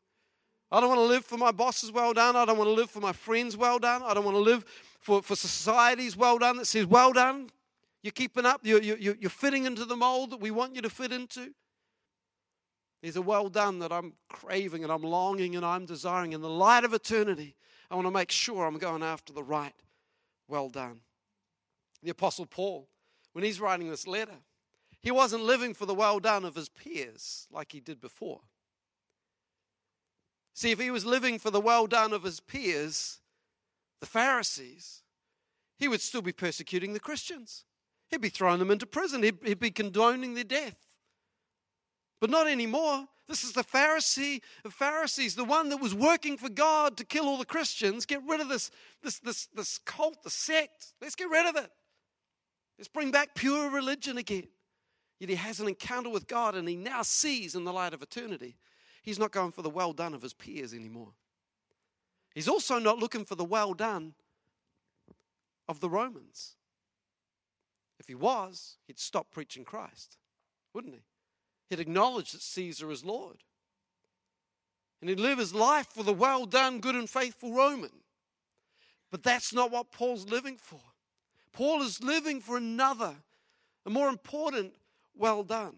I 0.69 0.81
don't 0.81 0.89
want 0.89 0.99
to 0.99 1.05
live 1.05 1.23
for 1.23 1.37
my 1.37 1.53
bosses 1.53 1.89
well 1.89 2.11
done. 2.11 2.35
I 2.35 2.43
don't 2.43 2.57
want 2.57 2.67
to 2.67 2.73
live 2.73 2.89
for 2.89 2.99
my 2.99 3.13
friends 3.13 3.55
well 3.55 3.79
done. 3.79 4.03
I 4.03 4.13
don't 4.13 4.25
want 4.25 4.35
to 4.35 4.41
live 4.41 4.65
for, 4.99 5.21
for 5.21 5.37
society's 5.37 6.17
well 6.17 6.37
done 6.37 6.57
that 6.57 6.65
says 6.65 6.85
well 6.85 7.13
done. 7.13 7.49
You're 8.03 8.11
keeping 8.11 8.45
up. 8.45 8.59
You're, 8.63 8.81
you're, 8.81 9.15
you're 9.17 9.29
fitting 9.29 9.63
into 9.63 9.85
the 9.85 9.95
mold 9.95 10.31
that 10.31 10.41
we 10.41 10.51
want 10.51 10.75
you 10.75 10.81
to 10.81 10.89
fit 10.89 11.13
into. 11.13 11.53
There's 13.01 13.15
a 13.15 13.21
well 13.21 13.47
done 13.47 13.79
that 13.79 13.93
I'm 13.93 14.15
craving 14.27 14.83
and 14.83 14.91
I'm 14.91 15.03
longing 15.03 15.55
and 15.55 15.65
I'm 15.65 15.85
desiring. 15.85 16.33
In 16.33 16.41
the 16.41 16.49
light 16.49 16.83
of 16.83 16.93
eternity, 16.93 17.55
I 17.89 17.95
want 17.95 18.05
to 18.05 18.11
make 18.11 18.31
sure 18.31 18.65
I'm 18.65 18.77
going 18.77 19.01
after 19.01 19.31
the 19.31 19.43
right 19.43 19.75
well 20.49 20.67
done. 20.67 20.99
The 22.03 22.11
Apostle 22.11 22.45
Paul, 22.45 22.87
when 23.33 23.43
he's 23.43 23.59
writing 23.59 23.89
this 23.89 24.07
letter, 24.07 24.37
he 25.01 25.11
wasn't 25.11 25.43
living 25.43 25.73
for 25.73 25.85
the 25.85 25.95
well 25.95 26.19
done 26.19 26.45
of 26.45 26.55
his 26.55 26.69
peers 26.69 27.47
like 27.51 27.71
he 27.71 27.79
did 27.79 28.01
before. 28.01 28.41
See, 30.53 30.71
if 30.71 30.79
he 30.79 30.89
was 30.89 31.05
living 31.05 31.37
for 31.37 31.51
the 31.51 31.61
well 31.61 31.87
done 31.87 32.13
of 32.13 32.23
his 32.23 32.39
peers, 32.39 33.19
the 33.99 34.07
Pharisees, 34.07 35.03
he 35.77 35.87
would 35.87 36.01
still 36.01 36.21
be 36.21 36.31
persecuting 36.31 36.93
the 36.93 36.99
Christians. 36.99 37.65
He'd 38.09 38.21
be 38.21 38.29
throwing 38.29 38.59
them 38.59 38.71
into 38.71 38.85
prison. 38.85 39.21
He'd, 39.21 39.37
he'd 39.43 39.59
be 39.59 39.71
condoning 39.71 40.33
their 40.33 40.43
death. 40.43 40.77
But 42.19 42.29
not 42.29 42.47
anymore. 42.47 43.07
This 43.27 43.43
is 43.43 43.51
the 43.51 43.63
Pharisee 43.63 44.41
of 44.63 44.73
Pharisees, 44.73 45.35
the 45.35 45.43
one 45.43 45.69
that 45.69 45.77
was 45.77 45.93
working 45.93 46.37
for 46.37 46.49
God 46.49 46.95
to 46.97 47.05
kill 47.05 47.25
all 47.25 47.37
the 47.37 47.45
Christians. 47.45 48.05
Get 48.05 48.21
rid 48.27 48.39
of 48.39 48.47
this, 48.47 48.71
this, 49.03 49.19
this, 49.19 49.47
this 49.53 49.77
cult, 49.79 50.23
the 50.23 50.29
sect. 50.29 50.93
Let's 51.01 51.15
get 51.15 51.29
rid 51.29 51.45
of 51.45 51.55
it. 51.57 51.69
Let's 52.77 52.87
bring 52.87 53.11
back 53.11 53.35
pure 53.35 53.69
religion 53.69 54.17
again. 54.17 54.47
Yet 55.19 55.29
he 55.29 55.35
has 55.35 55.59
an 55.59 55.67
encounter 55.67 56.09
with 56.09 56.27
God 56.27 56.55
and 56.55 56.69
he 56.69 56.75
now 56.75 57.01
sees 57.01 57.55
in 57.55 57.63
the 57.63 57.73
light 57.73 57.93
of 57.93 58.01
eternity 58.01 58.55
He's 59.07 59.17
not 59.17 59.31
going 59.31 59.53
for 59.53 59.61
the 59.61 59.69
well 59.69 59.93
done 59.93 60.13
of 60.13 60.21
his 60.21 60.33
peers 60.33 60.73
anymore. 60.73 61.13
He's 62.35 62.49
also 62.49 62.77
not 62.77 62.99
looking 62.99 63.23
for 63.23 63.35
the 63.35 63.45
well 63.45 63.73
done 63.73 64.15
of 65.69 65.79
the 65.79 65.89
Romans. 65.89 66.57
If 68.01 68.09
he 68.09 68.15
was, 68.15 68.75
he'd 68.85 68.99
stop 68.99 69.31
preaching 69.31 69.63
Christ, 69.63 70.17
wouldn't 70.73 70.93
he? 70.93 71.03
He'd 71.69 71.79
acknowledge 71.79 72.33
that 72.33 72.41
Caesar 72.41 72.91
is 72.91 73.05
Lord. 73.05 73.43
And 74.99 75.09
he'd 75.09 75.21
live 75.21 75.39
his 75.39 75.53
life 75.53 75.87
for 75.87 76.03
the 76.03 76.11
well 76.11 76.45
done, 76.45 76.81
good, 76.81 76.95
and 76.95 77.09
faithful 77.09 77.53
Roman. 77.53 78.01
But 79.09 79.23
that's 79.23 79.53
not 79.53 79.71
what 79.71 79.93
Paul's 79.93 80.27
living 80.27 80.57
for. 80.57 80.81
Paul 81.57 81.81
is 81.81 82.03
living 82.03 82.39
for 82.39 82.55
another, 82.55 83.15
a 83.83 83.89
more 83.89 84.09
important 84.09 84.75
well 85.15 85.41
done, 85.41 85.75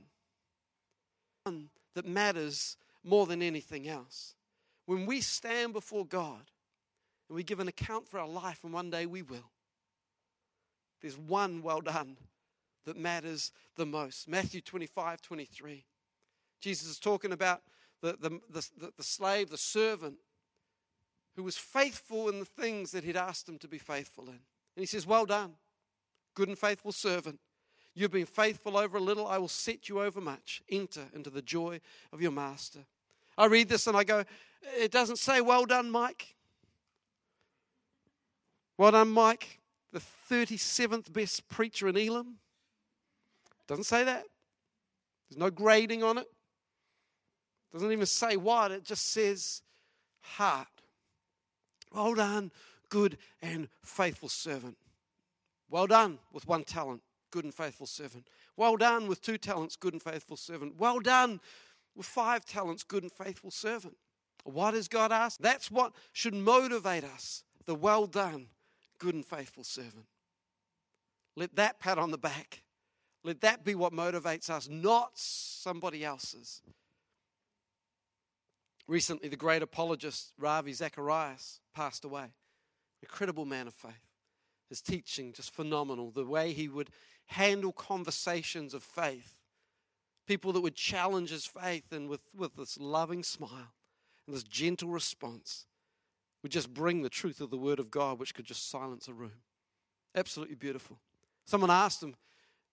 one 1.46 1.70
that 1.96 2.06
matters 2.06 2.76
more 3.02 3.26
than 3.26 3.42
anything 3.42 3.88
else. 3.88 4.36
When 4.88 5.06
we 5.06 5.22
stand 5.22 5.72
before 5.72 6.06
God 6.06 6.52
and 7.30 7.36
we 7.38 7.44
give 7.44 7.62
an 7.62 7.70
account 7.70 8.10
for 8.10 8.20
our 8.20 8.28
life, 8.28 8.60
and 8.66 8.74
one 8.74 8.90
day 8.90 9.06
we 9.06 9.22
will, 9.22 9.52
there's 11.02 11.18
one 11.18 11.62
well 11.62 11.80
done 11.80 12.18
that 12.84 12.98
matters 12.98 13.54
the 13.78 13.86
most. 13.86 14.28
Matthew 14.28 14.60
25, 14.60 15.22
23. 15.22 15.86
Jesus 16.60 16.90
is 16.90 17.00
talking 17.00 17.32
about 17.32 17.62
the, 18.02 18.18
the, 18.20 18.42
the, 18.50 18.92
the 18.98 19.04
slave, 19.04 19.50
the 19.50 19.58
servant, 19.58 20.18
who 21.38 21.44
was 21.44 21.56
faithful 21.56 22.28
in 22.28 22.40
the 22.40 22.44
things 22.44 22.92
that 22.92 23.06
he'd 23.06 23.16
asked 23.16 23.48
him 23.48 23.58
to 23.60 23.70
be 23.70 23.78
faithful 23.78 24.26
in. 24.26 24.32
And 24.32 24.82
he 24.82 24.86
says, 24.86 25.08
Well 25.08 25.26
done, 25.26 25.54
good 26.40 26.48
and 26.48 26.58
faithful 26.58 26.94
servant. 26.94 27.38
You've 27.94 28.12
been 28.12 28.26
faithful 28.26 28.78
over 28.78 28.98
a 28.98 29.02
little, 29.02 29.28
I 29.28 29.38
will 29.38 29.50
set 29.50 29.90
you 29.90 30.00
over 30.00 30.22
much. 30.22 30.62
Enter 30.70 31.04
into 31.14 31.30
the 31.30 31.42
joy 31.42 31.82
of 32.14 32.22
your 32.22 32.32
master. 32.32 32.80
I 33.38 33.48
read 33.48 33.68
this 33.68 33.88
and 33.88 33.98
I 33.98 34.06
go, 34.06 34.24
it 34.78 34.90
doesn't 34.90 35.18
say, 35.18 35.42
well 35.42 35.66
done, 35.66 35.92
Mike. 35.92 36.36
Well 38.78 38.92
done, 38.92 39.10
Mike, 39.10 39.60
the 39.92 40.02
37th 40.32 41.12
best 41.12 41.50
preacher 41.50 41.90
in 41.90 41.98
Elim. 41.98 42.36
Doesn't 43.68 43.84
say 43.84 44.06
that. 44.06 44.24
There's 45.30 45.38
no 45.38 45.50
grading 45.50 46.04
on 46.04 46.20
it. 46.20 46.28
Doesn't 47.74 47.92
even 47.92 48.06
say 48.06 48.38
what, 48.38 48.72
it 48.72 48.86
just 48.86 49.12
says 49.12 49.62
heart. 50.22 50.68
Well 51.92 52.16
done, 52.16 52.52
good 52.88 53.18
and 53.42 53.68
faithful 53.84 54.30
servant. 54.30 54.78
Well 55.70 55.88
done 55.88 56.20
with 56.32 56.48
one 56.48 56.64
talent 56.64 57.02
good 57.32 57.44
and 57.44 57.54
faithful 57.54 57.88
servant. 57.88 58.28
Well 58.58 58.78
done 58.78 59.08
with 59.08 59.22
two 59.22 59.38
talents, 59.38 59.76
good 59.76 59.94
and 59.94 60.02
faithful 60.02 60.38
servant. 60.38 60.78
Well 60.78 61.00
done 61.00 61.40
with 61.96 62.06
five 62.06 62.46
talents, 62.46 62.84
good 62.84 63.04
and 63.04 63.12
faithful 63.12 63.52
servant. 63.52 63.98
What 64.44 64.74
has 64.74 64.88
God 64.88 65.12
asked? 65.12 65.42
That's 65.42 65.70
what 65.70 65.94
should 66.12 66.34
motivate 66.34 67.04
us 67.04 67.44
the 67.66 67.76
well 67.76 68.08
done, 68.08 68.48
good 68.98 69.14
and 69.14 69.26
faithful 69.26 69.64
servant. 69.64 70.06
Let 71.36 71.56
that 71.56 71.80
pat 71.80 71.98
on 71.98 72.12
the 72.12 72.18
back. 72.18 72.64
Let 73.24 73.42
that 73.42 73.64
be 73.64 73.76
what 73.76 73.94
motivates 73.94 74.50
us, 74.50 74.68
not 74.70 75.12
somebody 75.14 76.04
else's. 76.04 76.62
Recently, 78.88 79.30
the 79.30 79.36
great 79.36 79.62
apologist 79.62 80.34
Ravi 80.40 80.74
Zacharias 80.74 81.60
passed 81.76 82.06
away. 82.06 82.34
Incredible 83.04 83.46
man 83.46 83.68
of 83.68 83.74
faith. 83.74 84.09
His 84.70 84.82
teaching 84.82 85.34
just 85.34 85.54
phenomenal. 85.54 86.12
The 86.12 86.26
way 86.26 86.54
he 86.54 86.68
would 86.68 86.90
handle 87.28 87.72
conversations 87.72 88.74
of 88.74 88.84
faith. 88.84 89.36
People 90.28 90.54
that 90.54 90.62
would 90.62 90.76
challenge 90.76 91.32
his 91.32 91.46
faith 91.46 91.92
and 91.92 92.08
with, 92.08 92.22
with 92.36 92.56
this 92.56 92.78
loving 92.80 93.24
smile 93.24 93.74
and 94.28 94.36
this 94.36 94.44
gentle 94.44 94.90
response 94.90 95.66
would 96.44 96.52
just 96.52 96.74
bring 96.74 97.02
the 97.02 97.10
truth 97.10 97.42
of 97.42 97.50
the 97.50 97.58
Word 97.58 97.80
of 97.80 97.90
God, 97.92 98.20
which 98.20 98.34
could 98.34 98.46
just 98.46 98.70
silence 98.70 99.08
a 99.08 99.14
room. 99.14 99.42
Absolutely 100.16 100.56
beautiful. 100.56 100.98
Someone 101.46 101.72
asked 101.72 102.02
him, 102.02 102.16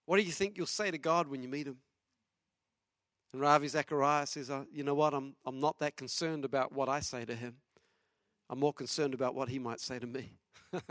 What 0.05 0.17
do 0.17 0.23
you 0.23 0.31
think 0.31 0.57
you'll 0.57 0.67
say 0.67 0.91
to 0.91 0.97
God 0.97 1.27
when 1.27 1.41
you 1.41 1.49
meet 1.49 1.67
him? 1.67 1.77
And 3.33 3.41
Ravi 3.41 3.67
Zacharias 3.67 4.31
says, 4.31 4.49
uh, 4.49 4.63
You 4.71 4.83
know 4.83 4.95
what? 4.95 5.13
I'm, 5.13 5.35
I'm 5.45 5.59
not 5.59 5.79
that 5.79 5.95
concerned 5.95 6.45
about 6.45 6.71
what 6.71 6.89
I 6.89 6.99
say 6.99 7.25
to 7.25 7.35
him. 7.35 7.55
I'm 8.49 8.59
more 8.59 8.73
concerned 8.73 9.13
about 9.13 9.35
what 9.35 9.49
he 9.49 9.59
might 9.59 9.81
say 9.81 9.99
to 9.99 10.07
me. 10.07 10.33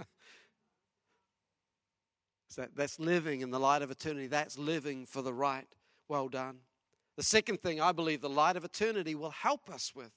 So 2.48 2.66
that's 2.74 2.98
living 2.98 3.40
in 3.40 3.50
the 3.50 3.58
light 3.58 3.82
of 3.82 3.90
eternity. 3.90 4.28
That's 4.28 4.58
living 4.58 5.06
for 5.06 5.22
the 5.22 5.32
right. 5.32 5.66
Well 6.08 6.28
done. 6.28 6.58
The 7.16 7.22
second 7.22 7.60
thing 7.60 7.80
I 7.80 7.92
believe 7.92 8.20
the 8.20 8.28
light 8.28 8.56
of 8.56 8.64
eternity 8.64 9.14
will 9.14 9.30
help 9.30 9.70
us 9.70 9.92
with 9.94 10.12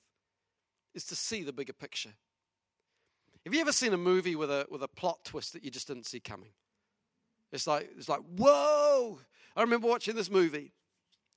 is 0.93 1.05
to 1.05 1.15
see 1.15 1.43
the 1.43 1.53
bigger 1.53 1.73
picture. 1.73 2.13
Have 3.45 3.53
you 3.53 3.61
ever 3.61 3.71
seen 3.71 3.93
a 3.93 3.97
movie 3.97 4.35
with 4.35 4.51
a, 4.51 4.67
with 4.69 4.83
a 4.83 4.87
plot 4.87 5.19
twist 5.23 5.53
that 5.53 5.63
you 5.63 5.71
just 5.71 5.87
didn't 5.87 6.05
see 6.05 6.19
coming? 6.19 6.49
It's 7.51 7.65
like, 7.65 7.89
it's 7.97 8.09
like, 8.09 8.21
whoa! 8.37 9.19
I 9.55 9.61
remember 9.61 9.87
watching 9.87 10.15
this 10.15 10.29
movie. 10.29 10.73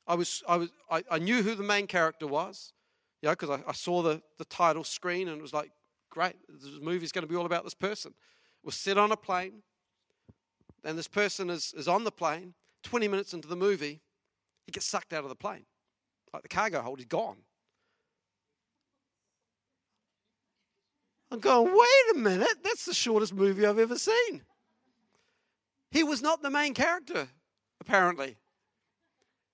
I, 0.06 0.14
was, 0.14 0.42
I, 0.48 0.56
was, 0.56 0.70
I, 0.90 1.04
I 1.10 1.18
knew 1.18 1.42
who 1.42 1.54
the 1.54 1.62
main 1.62 1.86
character 1.86 2.26
was, 2.26 2.72
know, 3.22 3.30
because 3.30 3.50
I, 3.50 3.60
I 3.66 3.72
saw 3.72 4.02
the, 4.02 4.20
the 4.38 4.44
title 4.44 4.84
screen 4.84 5.28
and 5.28 5.38
it 5.38 5.42
was 5.42 5.54
like, 5.54 5.70
great, 6.10 6.34
this 6.48 6.80
movie's 6.80 7.12
going 7.12 7.22
to 7.22 7.28
be 7.28 7.36
all 7.36 7.46
about 7.46 7.64
this 7.64 7.74
person. 7.74 8.12
It 8.12 8.66
was 8.66 8.74
set 8.74 8.98
on 8.98 9.12
a 9.12 9.16
plane 9.16 9.62
and 10.84 10.98
this 10.98 11.08
person 11.08 11.50
is, 11.50 11.74
is 11.76 11.88
on 11.88 12.04
the 12.04 12.10
plane. 12.10 12.54
20 12.82 13.08
minutes 13.08 13.32
into 13.32 13.48
the 13.48 13.56
movie, 13.56 14.00
he 14.66 14.72
gets 14.72 14.86
sucked 14.86 15.12
out 15.12 15.22
of 15.22 15.28
the 15.28 15.36
plane. 15.36 15.64
Like 16.32 16.42
the 16.42 16.48
cargo 16.48 16.80
hold, 16.80 16.98
he's 16.98 17.06
gone. 17.06 17.36
I'm 21.30 21.40
going, 21.40 21.72
wait 21.72 22.16
a 22.16 22.18
minute, 22.18 22.58
that's 22.62 22.84
the 22.84 22.92
shortest 22.92 23.32
movie 23.32 23.64
I've 23.64 23.78
ever 23.78 23.96
seen. 23.96 24.42
He 25.90 26.04
was 26.04 26.20
not 26.20 26.42
the 26.42 26.50
main 26.50 26.74
character, 26.74 27.28
apparently. 27.80 28.36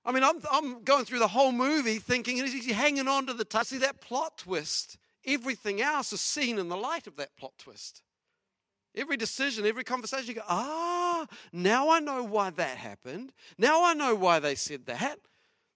I 0.05 0.13
mean, 0.13 0.25
I'm, 0.25 0.41
I'm 0.51 0.83
going 0.83 1.05
through 1.05 1.19
the 1.19 1.29
whole 1.29 1.53
movie 1.53 1.99
thinking, 1.99 2.39
is 2.39 2.53
he 2.53 2.73
hanging 2.73 3.09
on 3.09 3.27
to 3.27 3.35
the 3.35 3.45
t- 3.45 3.63
See, 3.65 3.79
that 3.79 4.01
plot 4.01 4.39
twist, 4.39 4.97
everything 5.25 5.83
else 5.83 6.13
is 6.13 6.21
seen 6.21 6.59
in 6.59 6.69
the 6.69 6.77
light 6.77 7.07
of 7.07 7.17
that 7.17 7.37
plot 7.37 7.53
twist. 7.59 8.03
Every 8.95 9.17
decision, 9.17 9.67
every 9.67 9.85
conversation, 9.85 10.27
you 10.29 10.35
go, 10.35 10.43
ah, 10.49 11.27
now 11.53 11.91
I 11.91 12.01
know 12.01 12.23
why 12.25 12.51
that 12.51 12.77
happened. 12.77 13.33
Now 13.57 13.85
I 13.85 13.95
know 13.95 14.15
why 14.15 14.39
they 14.39 14.55
said 14.55 14.87
that. 14.87 15.19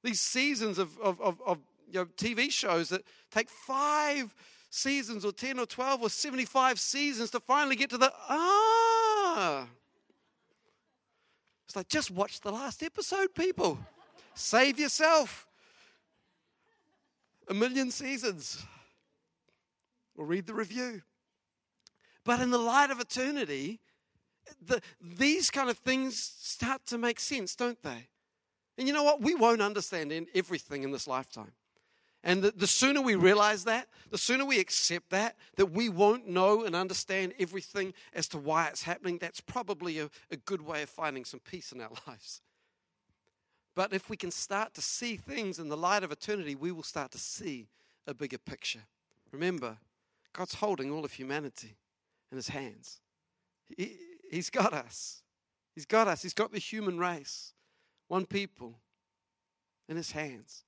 These 0.02 0.20
seasons 0.20 0.78
of, 0.78 0.98
of, 1.00 1.20
of, 1.20 1.40
of 1.46 1.58
you 1.90 2.00
know, 2.00 2.06
TV 2.16 2.50
shows 2.50 2.88
that 2.88 3.02
take 3.30 3.48
five 3.48 4.34
seasons 4.70 5.24
or 5.24 5.32
10 5.32 5.58
or 5.58 5.66
12 5.66 6.02
or 6.02 6.08
75 6.08 6.80
seasons 6.80 7.30
to 7.30 7.40
finally 7.40 7.76
get 7.76 7.90
to 7.90 7.98
the 7.98 8.12
ah. 8.28 9.66
It's 11.66 11.76
like, 11.76 11.88
just 11.88 12.10
watch 12.10 12.40
the 12.40 12.50
last 12.50 12.82
episode, 12.82 13.34
people. 13.34 13.78
Save 14.34 14.78
yourself 14.78 15.46
a 17.48 17.54
million 17.54 17.90
seasons 17.90 18.64
or 20.16 20.24
read 20.24 20.46
the 20.46 20.54
review. 20.54 21.02
But 22.24 22.40
in 22.40 22.50
the 22.50 22.58
light 22.58 22.90
of 22.90 23.00
eternity, 23.00 23.80
the, 24.64 24.80
these 25.00 25.50
kind 25.50 25.70
of 25.70 25.78
things 25.78 26.16
start 26.40 26.86
to 26.86 26.98
make 26.98 27.20
sense, 27.20 27.56
don't 27.56 27.82
they? 27.82 28.08
And 28.78 28.86
you 28.86 28.94
know 28.94 29.02
what? 29.02 29.20
We 29.20 29.34
won't 29.34 29.62
understand 29.62 30.12
everything 30.34 30.82
in 30.82 30.92
this 30.92 31.06
lifetime. 31.06 31.52
And 32.24 32.42
the, 32.42 32.52
the, 32.52 32.68
sooner 32.68 33.02
we 33.02 33.16
realize 33.16 33.64
that, 33.64 33.88
the 34.10 34.18
sooner 34.18 34.44
we 34.44 34.60
accept 34.60 35.10
that, 35.10 35.36
that 35.56 35.66
we 35.66 35.88
won't 35.88 36.28
know 36.28 36.64
and 36.64 36.76
understand 36.76 37.34
everything 37.40 37.92
as 38.14 38.28
to 38.28 38.38
why 38.38 38.68
it's 38.68 38.84
happening, 38.84 39.18
that's 39.18 39.40
probably 39.40 39.98
a, 39.98 40.08
a 40.30 40.36
good 40.36 40.62
way 40.62 40.82
of 40.82 40.88
finding 40.88 41.24
some 41.24 41.40
peace 41.40 41.72
in 41.72 41.80
our 41.80 41.90
lives. 42.06 42.40
But 43.74 43.92
if 43.92 44.08
we 44.08 44.16
can 44.16 44.30
start 44.30 44.74
to 44.74 44.82
see 44.82 45.16
things 45.16 45.58
in 45.58 45.68
the 45.68 45.76
light 45.76 46.04
of 46.04 46.12
eternity, 46.12 46.54
we 46.54 46.70
will 46.70 46.82
start 46.84 47.10
to 47.12 47.18
see 47.18 47.66
a 48.06 48.14
bigger 48.14 48.38
picture. 48.38 48.82
Remember, 49.32 49.78
God's 50.32 50.54
holding 50.54 50.92
all 50.92 51.04
of 51.04 51.12
humanity 51.12 51.76
in 52.32 52.36
his 52.36 52.48
hands. 52.48 52.98
He, 53.76 53.96
he's 54.30 54.50
got 54.50 54.72
us. 54.72 55.22
He's 55.74 55.86
got 55.86 56.08
us. 56.08 56.22
He's 56.22 56.34
got 56.34 56.50
the 56.50 56.58
human 56.58 56.98
race, 56.98 57.52
one 58.08 58.26
people, 58.26 58.78
in 59.88 59.96
his 59.96 60.10
hands. 60.10 60.64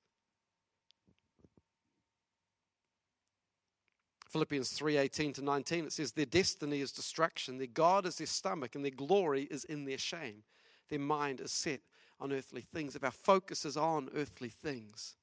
Philippians 4.29 4.77
3:18 4.77 5.33
to 5.35 5.41
19 5.41 5.85
it 5.85 5.93
says 5.93 6.11
their 6.11 6.25
destiny 6.25 6.81
is 6.81 6.91
destruction 6.91 7.57
their 7.57 7.67
god 7.67 8.05
is 8.05 8.17
their 8.17 8.27
stomach 8.27 8.75
and 8.75 8.83
their 8.83 8.91
glory 8.91 9.43
is 9.43 9.63
in 9.63 9.85
their 9.85 9.97
shame 9.97 10.43
their 10.89 10.99
mind 10.99 11.39
is 11.39 11.53
set 11.53 11.79
on 12.19 12.33
earthly 12.33 12.59
things 12.59 12.97
if 12.97 13.03
our 13.05 13.11
focus 13.11 13.63
is 13.63 13.77
on 13.77 14.09
earthly 14.13 14.49
things 14.49 15.15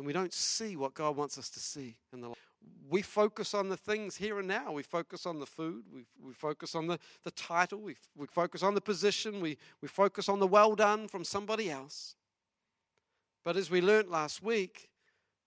then 0.00 0.06
we 0.06 0.14
don't 0.14 0.32
see 0.32 0.76
what 0.76 0.94
God 0.94 1.14
wants 1.14 1.36
us 1.36 1.50
to 1.50 1.60
see 1.60 1.94
in 2.14 2.22
the 2.22 2.28
life. 2.28 2.38
we 2.88 3.02
focus 3.02 3.52
on 3.52 3.68
the 3.68 3.76
things 3.76 4.16
here 4.16 4.38
and 4.38 4.48
now. 4.48 4.72
We 4.72 4.82
focus 4.82 5.26
on 5.26 5.38
the 5.38 5.44
food. 5.44 5.84
We, 5.92 6.06
we 6.24 6.32
focus 6.32 6.74
on 6.74 6.86
the, 6.86 6.98
the 7.22 7.32
title. 7.32 7.82
We, 7.82 7.96
we 8.16 8.26
focus 8.26 8.62
on 8.62 8.72
the 8.72 8.80
position. 8.80 9.42
We, 9.42 9.58
we 9.82 9.88
focus 9.88 10.30
on 10.30 10.40
the 10.40 10.46
well 10.46 10.74
done 10.74 11.06
from 11.06 11.22
somebody 11.22 11.70
else. 11.70 12.14
But 13.44 13.58
as 13.58 13.70
we 13.70 13.82
learned 13.82 14.08
last 14.08 14.42
week, 14.42 14.88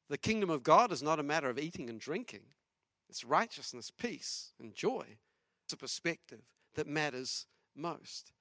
the 0.07 0.19
kingdom 0.19 0.51
of 0.51 0.61
God 0.61 0.91
is 0.91 1.01
not 1.01 1.19
a 1.19 1.23
matter 1.23 1.49
of 1.49 1.57
eating 1.57 1.89
and 1.89 1.99
drinking, 1.99 2.43
it's 3.09 3.25
righteousness, 3.25 3.89
peace, 3.89 4.51
and 4.61 4.75
joy. 4.75 5.17
It's 5.63 5.73
a 5.73 5.77
perspective 5.77 6.41
that 6.75 6.85
matters 6.85 7.47
most. 7.75 8.33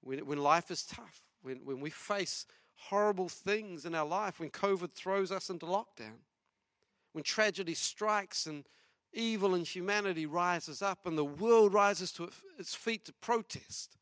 When, 0.00 0.20
when 0.24 0.38
life 0.38 0.70
is 0.70 0.82
tough, 0.82 1.20
when, 1.42 1.58
when 1.62 1.80
we 1.80 1.90
face 1.90 2.46
horrible 2.88 3.28
things 3.28 3.84
in 3.84 3.94
our 3.94 4.06
life, 4.06 4.40
when 4.40 4.50
COVID 4.50 4.92
throws 4.92 5.32
us 5.32 5.50
into 5.50 5.66
lockdown 5.66 6.18
when 7.12 7.22
tragedy 7.22 7.74
strikes 7.74 8.46
and 8.46 8.64
evil 9.12 9.54
and 9.54 9.66
humanity 9.66 10.26
rises 10.26 10.82
up 10.82 11.06
and 11.06 11.16
the 11.16 11.24
world 11.24 11.72
rises 11.72 12.10
to 12.12 12.28
its 12.58 12.74
feet 12.74 13.04
to 13.04 13.12
protest. 13.14 13.96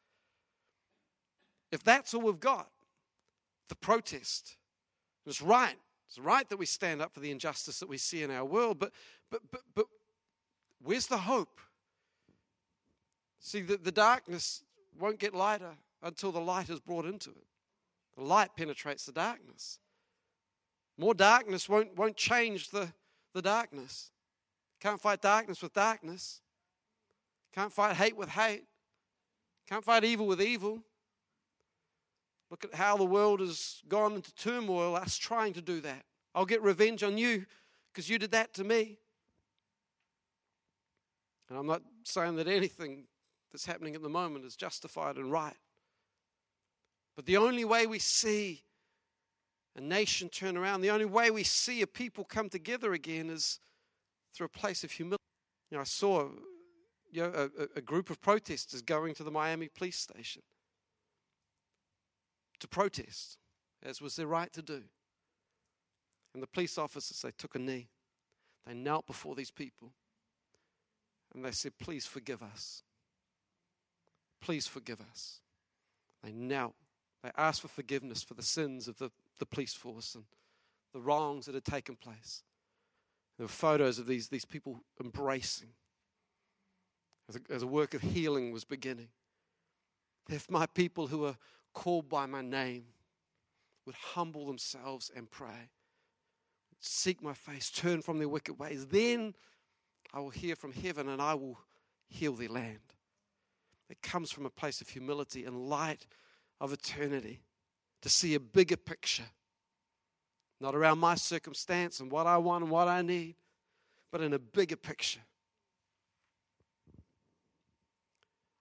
If 1.72 1.82
that's 1.82 2.14
all 2.14 2.22
we've 2.22 2.40
got, 2.40 2.68
the 3.68 3.74
protest, 3.74 4.56
it's 5.26 5.42
right. 5.42 5.76
It's 6.08 6.18
right 6.18 6.48
that 6.48 6.56
we 6.56 6.66
stand 6.66 7.00
up 7.00 7.12
for 7.14 7.20
the 7.20 7.30
injustice 7.30 7.78
that 7.80 7.88
we 7.88 7.98
see 7.98 8.22
in 8.22 8.30
our 8.30 8.44
world, 8.44 8.78
but 8.80 8.92
but 9.30 9.42
but 9.52 9.60
but 9.76 9.86
where's 10.82 11.06
the 11.06 11.18
hope? 11.18 11.60
See, 13.38 13.62
the, 13.62 13.76
the 13.76 13.92
darkness 13.92 14.64
won't 14.98 15.20
get 15.20 15.34
lighter 15.34 15.76
until 16.02 16.32
the 16.32 16.40
light 16.40 16.68
is 16.68 16.80
brought 16.80 17.04
into 17.04 17.30
it. 17.30 17.46
The 18.16 18.24
light 18.24 18.50
penetrates 18.56 19.06
the 19.06 19.12
darkness. 19.12 19.78
More 20.98 21.14
darkness 21.14 21.68
won't, 21.68 21.96
won't 21.96 22.16
change 22.16 22.70
the, 22.70 22.92
the 23.32 23.42
darkness. 23.42 24.10
Can't 24.80 25.00
fight 25.00 25.22
darkness 25.22 25.62
with 25.62 25.72
darkness. 25.72 26.40
Can't 27.54 27.72
fight 27.72 27.96
hate 27.96 28.16
with 28.16 28.28
hate. 28.28 28.64
Can't 29.68 29.84
fight 29.84 30.04
evil 30.04 30.26
with 30.26 30.42
evil. 30.42 30.82
Look 32.50 32.64
at 32.64 32.74
how 32.74 32.96
the 32.96 33.04
world 33.04 33.40
has 33.40 33.82
gone 33.88 34.14
into 34.14 34.34
turmoil, 34.34 34.96
us 34.96 35.16
trying 35.16 35.52
to 35.52 35.62
do 35.62 35.80
that. 35.82 36.04
I'll 36.34 36.44
get 36.44 36.62
revenge 36.62 37.02
on 37.02 37.16
you 37.16 37.46
because 37.92 38.10
you 38.10 38.18
did 38.18 38.32
that 38.32 38.52
to 38.54 38.64
me. 38.64 38.98
And 41.48 41.58
I'm 41.58 41.66
not 41.66 41.82
saying 42.04 42.36
that 42.36 42.48
anything 42.48 43.04
that's 43.52 43.66
happening 43.66 43.94
at 43.94 44.02
the 44.02 44.08
moment 44.08 44.44
is 44.44 44.56
justified 44.56 45.16
and 45.16 45.30
right. 45.30 45.56
But 47.20 47.26
the 47.26 47.36
only 47.36 47.66
way 47.66 47.86
we 47.86 47.98
see 47.98 48.62
a 49.76 49.80
nation 49.82 50.30
turn 50.30 50.56
around. 50.56 50.80
The 50.80 50.88
only 50.88 51.04
way 51.04 51.30
we 51.30 51.42
see 51.42 51.82
a 51.82 51.86
people 51.86 52.24
come 52.24 52.48
together 52.48 52.94
again 52.94 53.28
is 53.28 53.60
through 54.32 54.46
a 54.46 54.58
place 54.58 54.84
of 54.84 54.90
humility. 54.90 55.22
You 55.70 55.76
know, 55.76 55.82
I 55.82 55.84
saw 55.84 56.30
you 57.12 57.20
know, 57.20 57.50
a, 57.58 57.66
a 57.76 57.82
group 57.82 58.08
of 58.08 58.22
protesters 58.22 58.80
going 58.80 59.12
to 59.16 59.22
the 59.22 59.30
Miami 59.30 59.68
police 59.68 59.98
station 59.98 60.40
to 62.58 62.66
protest, 62.66 63.36
as 63.82 64.00
was 64.00 64.16
their 64.16 64.26
right 64.26 64.50
to 64.54 64.62
do. 64.62 64.84
And 66.32 66.42
the 66.42 66.46
police 66.46 66.78
officers, 66.78 67.20
they 67.20 67.32
took 67.36 67.54
a 67.54 67.58
knee. 67.58 67.90
They 68.66 68.72
knelt 68.72 69.06
before 69.06 69.34
these 69.34 69.50
people 69.50 69.92
and 71.34 71.44
they 71.44 71.52
said, 71.52 71.72
Please 71.78 72.06
forgive 72.06 72.42
us. 72.42 72.82
Please 74.40 74.66
forgive 74.66 75.02
us. 75.02 75.40
They 76.24 76.32
knelt. 76.32 76.76
They 77.22 77.30
asked 77.36 77.60
for 77.60 77.68
forgiveness 77.68 78.22
for 78.22 78.34
the 78.34 78.42
sins 78.42 78.88
of 78.88 78.98
the 78.98 79.10
the 79.40 79.46
police 79.46 79.74
force 79.74 80.14
and 80.14 80.24
the 80.92 81.00
wrongs 81.00 81.46
that 81.46 81.56
had 81.56 81.64
taken 81.64 81.96
place. 81.96 82.44
There 83.36 83.44
were 83.44 83.48
photos 83.48 83.98
of 83.98 84.06
these, 84.06 84.28
these 84.28 84.44
people 84.44 84.84
embracing 85.02 85.70
as 87.28 87.36
a, 87.36 87.40
as 87.52 87.62
a 87.62 87.66
work 87.66 87.94
of 87.94 88.02
healing 88.02 88.52
was 88.52 88.64
beginning. 88.64 89.08
If 90.28 90.50
my 90.50 90.66
people 90.66 91.08
who 91.08 91.24
are 91.24 91.36
called 91.72 92.08
by 92.08 92.26
my 92.26 92.42
name 92.42 92.84
would 93.86 93.94
humble 93.94 94.46
themselves 94.46 95.10
and 95.16 95.30
pray, 95.30 95.70
seek 96.80 97.22
my 97.22 97.34
face, 97.34 97.70
turn 97.70 98.02
from 98.02 98.18
their 98.18 98.28
wicked 98.28 98.58
ways, 98.58 98.86
then 98.86 99.34
I 100.12 100.20
will 100.20 100.30
hear 100.30 100.54
from 100.54 100.72
heaven 100.72 101.08
and 101.08 101.22
I 101.22 101.34
will 101.34 101.58
heal 102.08 102.34
their 102.34 102.48
land. 102.48 102.78
It 103.88 104.02
comes 104.02 104.30
from 104.30 104.44
a 104.44 104.50
place 104.50 104.80
of 104.80 104.88
humility 104.88 105.44
and 105.44 105.68
light 105.68 106.06
of 106.60 106.72
eternity 106.72 107.40
to 108.02 108.08
see 108.08 108.34
a 108.34 108.40
bigger 108.40 108.76
picture, 108.76 109.24
not 110.60 110.74
around 110.74 110.98
my 110.98 111.14
circumstance 111.14 112.00
and 112.00 112.10
what 112.10 112.26
I 112.26 112.36
want 112.38 112.64
and 112.64 112.70
what 112.70 112.88
I 112.88 113.02
need, 113.02 113.36
but 114.12 114.20
in 114.20 114.32
a 114.32 114.38
bigger 114.38 114.76
picture. 114.76 115.20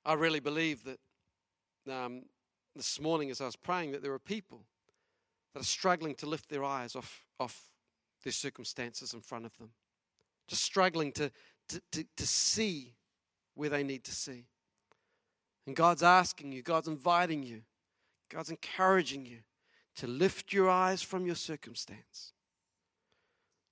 I 0.06 0.14
really 0.14 0.40
believe 0.40 0.84
that 0.86 1.00
um, 1.92 2.24
this 2.76 3.00
morning, 3.00 3.30
as 3.32 3.42
I 3.42 3.46
was 3.46 3.56
praying, 3.56 3.92
that 3.92 4.02
there 4.02 4.14
are 4.14 4.20
people 4.20 4.62
that 5.54 5.62
are 5.62 5.66
struggling 5.66 6.16
to 6.16 6.26
lift 6.26 6.50
their 6.50 6.64
eyes 6.64 6.96
off, 6.96 7.26
off 7.40 7.70
their 8.24 8.34
circumstances 8.34 9.14
in 9.14 9.22
front 9.22 9.46
of 9.46 9.58
them, 9.58 9.72
just 10.48 10.64
struggling 10.64 11.12
to, 11.14 11.32
to, 11.68 11.82
to, 11.92 12.06
to 12.16 12.28
see 12.28 12.94
where 13.56 13.70
they 13.70 13.84
need 13.84 14.04
to 14.06 14.12
see. 14.12 14.46
And 15.68 15.76
God's 15.76 16.04
asking 16.04 16.52
you, 16.52 16.62
God's 16.62 16.88
inviting 16.88 17.44
you 17.44 17.62
God's 18.30 18.50
encouraging 18.50 19.26
you 19.26 19.40
to 19.96 20.08
lift 20.08 20.54
your 20.54 20.70
eyes 20.70 21.02
from 21.02 21.26
your 21.26 21.36
circumstance. 21.36 22.34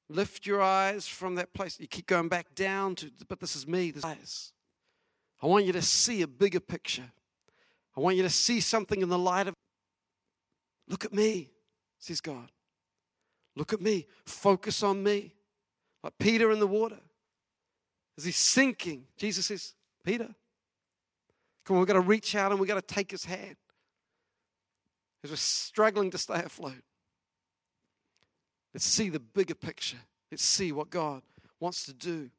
Lift 0.10 0.46
your 0.46 0.62
eyes 0.62 1.08
from 1.08 1.36
that 1.36 1.54
place. 1.54 1.80
You 1.80 1.88
keep 1.88 2.08
going 2.08 2.30
back 2.30 2.56
down 2.56 2.96
to, 2.96 3.12
but 3.28 3.40
this 3.40 3.56
is 3.56 3.68
me. 3.68 3.92
This 3.92 4.04
is 4.06 4.54
I 5.42 5.48
want 5.48 5.66
you 5.66 5.74
to 5.74 5.82
see 5.82 6.22
a 6.22 6.28
bigger 6.28 6.60
picture. 6.60 7.12
I 7.96 8.00
want 8.00 8.16
you 8.16 8.24
to 8.24 8.30
see 8.30 8.60
something 8.60 9.02
in 9.02 9.10
the 9.10 9.18
light 9.18 9.48
of. 9.48 9.54
Look 10.88 11.06
at 11.06 11.14
me, 11.14 11.50
says 12.00 12.22
God. 12.22 12.50
Look 13.56 13.74
at 13.74 13.82
me. 13.82 14.08
Focus 14.26 14.84
on 14.84 15.04
me. 15.04 15.34
Like 16.04 16.14
Peter 16.20 16.52
in 16.52 16.60
the 16.60 16.68
water. 16.68 17.00
As 18.18 18.24
he's 18.24 18.38
sinking, 18.38 19.04
Jesus 19.18 19.48
says, 19.48 19.74
Peter, 20.04 20.34
come 21.66 21.76
on, 21.76 21.82
we've 21.82 21.88
got 21.88 21.94
to 21.94 22.00
reach 22.00 22.36
out 22.36 22.52
and 22.52 22.60
we've 22.60 22.68
got 22.68 22.76
to 22.76 22.94
take 22.94 23.12
his 23.12 23.26
hand. 23.26 23.56
We're 25.30 25.36
struggling 25.36 26.12
to 26.12 26.18
stay 26.18 26.42
afloat. 26.44 26.84
Let's 28.74 28.86
see 28.86 29.10
the 29.10 29.20
bigger 29.20 29.56
picture. 29.56 29.98
Let's 30.32 30.44
see 30.44 30.72
what 30.72 30.90
God 30.90 31.22
wants 31.60 31.86
to 31.86 31.94
do 31.94 32.30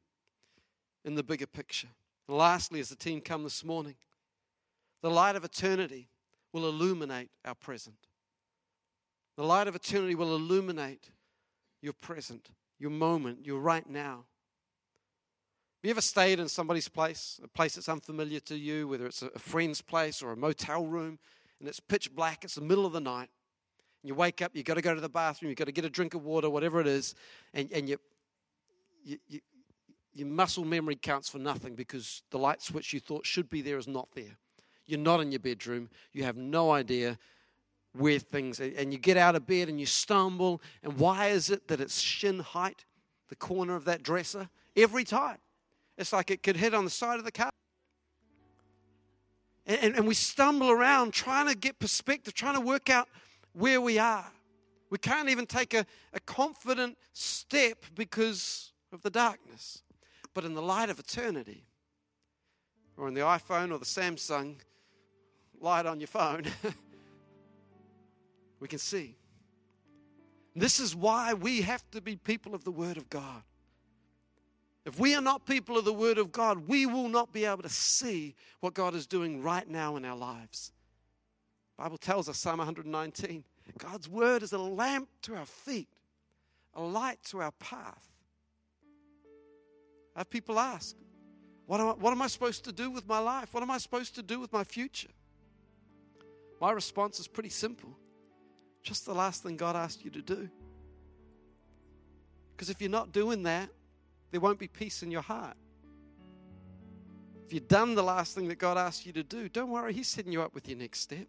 in 1.03 1.15
the 1.15 1.23
bigger 1.23 1.47
picture. 1.47 1.89
And 2.27 2.37
lastly, 2.37 2.79
as 2.79 2.89
the 2.89 2.95
team 2.95 3.21
come 3.21 3.43
this 3.43 3.63
morning, 3.63 3.95
the 5.01 5.09
light 5.09 5.35
of 5.35 5.43
eternity 5.43 6.09
will 6.53 6.67
illuminate 6.67 7.29
our 7.45 7.55
present. 7.55 7.95
The 9.37 9.43
light 9.43 9.67
of 9.67 9.75
eternity 9.75 10.15
will 10.15 10.35
illuminate 10.35 11.09
your 11.81 11.93
present, 11.93 12.49
your 12.77 12.91
moment, 12.91 13.45
your 13.45 13.59
right 13.59 13.89
now. 13.89 14.25
Have 15.81 15.87
you 15.87 15.91
ever 15.91 16.01
stayed 16.01 16.39
in 16.39 16.49
somebody's 16.49 16.89
place, 16.89 17.39
a 17.41 17.47
place 17.47 17.75
that's 17.75 17.87
unfamiliar 17.87 18.41
to 18.41 18.57
you, 18.57 18.87
whether 18.87 19.05
it's 19.05 19.21
a 19.21 19.39
friend's 19.39 19.81
place 19.81 20.21
or 20.21 20.31
a 20.31 20.37
motel 20.37 20.85
room, 20.85 21.19
and 21.59 21.67
it's 21.67 21.79
pitch 21.79 22.13
black, 22.13 22.43
it's 22.43 22.55
the 22.55 22.61
middle 22.61 22.85
of 22.85 22.93
the 22.93 23.01
night, 23.01 23.29
and 24.01 24.07
you 24.07 24.15
wake 24.15 24.41
up, 24.41 24.51
you've 24.53 24.65
got 24.65 24.75
to 24.75 24.81
go 24.81 24.95
to 24.95 25.01
the 25.01 25.09
bathroom, 25.09 25.49
you've 25.49 25.57
got 25.57 25.65
to 25.65 25.71
get 25.71 25.85
a 25.85 25.89
drink 25.89 26.13
of 26.13 26.23
water, 26.23 26.49
whatever 26.49 26.79
it 26.79 26.87
is, 26.87 27.15
and, 27.53 27.71
and 27.71 27.89
you, 27.89 27.97
you, 29.03 29.17
you, 29.27 29.39
your 30.13 30.27
muscle 30.27 30.65
memory 30.65 30.95
counts 30.95 31.29
for 31.29 31.39
nothing 31.39 31.75
because 31.75 32.23
the 32.31 32.37
light 32.37 32.61
switch 32.61 32.93
you 32.93 32.99
thought 32.99 33.25
should 33.25 33.49
be 33.49 33.61
there 33.61 33.77
is 33.77 33.87
not 33.87 34.07
there. 34.15 34.37
You're 34.85 34.99
not 34.99 35.21
in 35.21 35.31
your 35.31 35.39
bedroom, 35.39 35.89
you 36.13 36.23
have 36.23 36.37
no 36.37 36.71
idea 36.71 37.17
where 37.93 38.19
things 38.19 38.59
and 38.59 38.93
you 38.93 38.99
get 38.99 39.17
out 39.17 39.35
of 39.35 39.47
bed 39.47 39.67
and 39.67 39.79
you 39.79 39.85
stumble 39.85 40.61
and 40.83 40.97
why 40.97 41.29
is 41.29 41.49
it 41.49 41.67
that 41.67 41.81
it's 41.81 41.99
shin 41.99 42.39
height 42.39 42.85
the 43.29 43.35
corner 43.35 43.75
of 43.75 43.85
that 43.85 44.03
dresser? 44.03 44.49
Every 44.75 45.03
time. 45.03 45.37
It's 45.97 46.13
like 46.13 46.31
it 46.31 46.43
could 46.43 46.55
hit 46.55 46.73
on 46.73 46.85
the 46.85 46.89
side 46.89 47.19
of 47.19 47.25
the 47.25 47.31
car 47.31 47.49
and, 49.69 49.95
and, 49.95 50.07
we 50.07 50.13
stumble 50.13 50.69
around 50.69 51.13
trying 51.13 51.47
to 51.47 51.55
get 51.55 51.79
perspective 51.79 52.33
trying 52.33 52.55
to 52.55 52.61
work 52.61 52.89
out 52.89 53.07
where 53.53 53.79
we 53.79 53.97
are 53.97 54.31
we 54.89 54.97
can't 54.97 55.29
even 55.29 55.45
take 55.45 55.73
a, 55.73 55.85
a 56.13 56.19
confident 56.19 56.97
step 57.13 57.85
because 57.95 58.73
of 58.91 59.01
the 59.01 59.09
darkness 59.09 59.83
but 60.33 60.43
in 60.43 60.53
the 60.53 60.61
light 60.61 60.89
of 60.89 60.99
eternity 60.99 61.63
or 62.97 63.07
in 63.07 63.13
the 63.13 63.21
iphone 63.21 63.71
or 63.71 63.79
the 63.79 63.85
samsung 63.85 64.55
light 65.61 65.85
on 65.85 65.99
your 65.99 66.07
phone 66.07 66.43
we 68.59 68.67
can 68.67 68.79
see. 68.79 69.15
This 70.55 70.79
is 70.79 70.95
why 70.95 71.33
we 71.33 71.61
have 71.61 71.89
to 71.91 72.01
be 72.01 72.15
people 72.15 72.53
of 72.53 72.63
the 72.63 72.71
Word 72.71 72.97
of 72.97 73.09
God. 73.09 73.43
If 74.89 74.99
we 74.99 75.13
are 75.13 75.21
not 75.21 75.45
people 75.45 75.77
of 75.77 75.85
the 75.85 75.93
Word 75.93 76.17
of 76.17 76.31
God, 76.31 76.67
we 76.67 76.87
will 76.87 77.09
not 77.09 77.31
be 77.31 77.45
able 77.45 77.61
to 77.61 77.69
see 77.69 78.33
what 78.59 78.73
God 78.73 78.95
is 78.95 79.05
doing 79.05 79.43
right 79.43 79.69
now 79.69 79.97
in 79.97 80.03
our 80.03 80.15
lives. 80.15 80.71
The 81.77 81.83
Bible 81.83 81.99
tells 81.99 82.27
us, 82.27 82.39
Psalm 82.39 82.57
119, 82.57 83.43
God's 83.77 84.09
Word 84.09 84.41
is 84.41 84.51
a 84.51 84.57
lamp 84.57 85.07
to 85.21 85.35
our 85.35 85.45
feet, 85.45 85.89
a 86.73 86.81
light 86.81 87.19
to 87.25 87.39
our 87.39 87.51
path. 87.51 88.03
I 90.15 90.21
have 90.21 90.29
people 90.31 90.57
ask, 90.57 90.95
what 91.67 91.79
am, 91.79 91.89
I, 91.89 91.91
what 91.91 92.09
am 92.09 92.23
I 92.23 92.27
supposed 92.27 92.63
to 92.63 92.71
do 92.71 92.89
with 92.89 93.07
my 93.07 93.19
life? 93.19 93.53
What 93.53 93.61
am 93.61 93.69
I 93.69 93.77
supposed 93.77 94.15
to 94.15 94.23
do 94.23 94.39
with 94.39 94.51
my 94.51 94.63
future? 94.63 95.11
My 96.59 96.71
response 96.71 97.19
is 97.19 97.27
pretty 97.27 97.49
simple 97.49 97.95
just 98.81 99.05
the 99.05 99.13
last 99.13 99.43
thing 99.43 99.55
God 99.55 99.75
asked 99.75 100.03
you 100.03 100.09
to 100.09 100.21
do. 100.23 100.49
Because 102.55 102.71
if 102.71 102.81
you're 102.81 102.89
not 102.89 103.11
doing 103.11 103.43
that, 103.43 103.69
there 104.31 104.39
won't 104.39 104.59
be 104.59 104.67
peace 104.67 105.03
in 105.03 105.11
your 105.11 105.21
heart. 105.21 105.57
If 107.45 107.53
you've 107.53 107.67
done 107.67 107.95
the 107.95 108.03
last 108.03 108.35
thing 108.35 108.47
that 108.49 108.59
God 108.59 108.77
asked 108.77 109.05
you 109.05 109.13
to 109.13 109.23
do, 109.23 109.49
don't 109.49 109.71
worry, 109.71 109.93
He's 109.93 110.07
setting 110.07 110.31
you 110.31 110.41
up 110.41 110.53
with 110.53 110.67
your 110.67 110.77
next 110.77 110.99
step. 110.99 111.27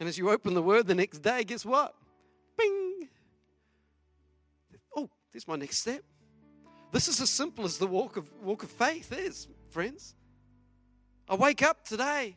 And 0.00 0.08
as 0.08 0.16
you 0.16 0.30
open 0.30 0.54
the 0.54 0.62
Word 0.62 0.86
the 0.86 0.94
next 0.94 1.18
day, 1.18 1.44
guess 1.44 1.64
what? 1.64 1.94
Bing! 2.56 3.08
Oh, 4.96 5.10
there's 5.32 5.46
my 5.46 5.56
next 5.56 5.78
step. 5.78 6.02
This 6.92 7.08
is 7.08 7.20
as 7.20 7.28
simple 7.28 7.64
as 7.64 7.76
the 7.76 7.86
walk 7.86 8.16
of, 8.16 8.30
walk 8.42 8.62
of 8.62 8.70
faith 8.70 9.12
is, 9.12 9.48
friends. 9.68 10.14
I 11.28 11.34
wake 11.34 11.62
up 11.62 11.84
today 11.84 12.36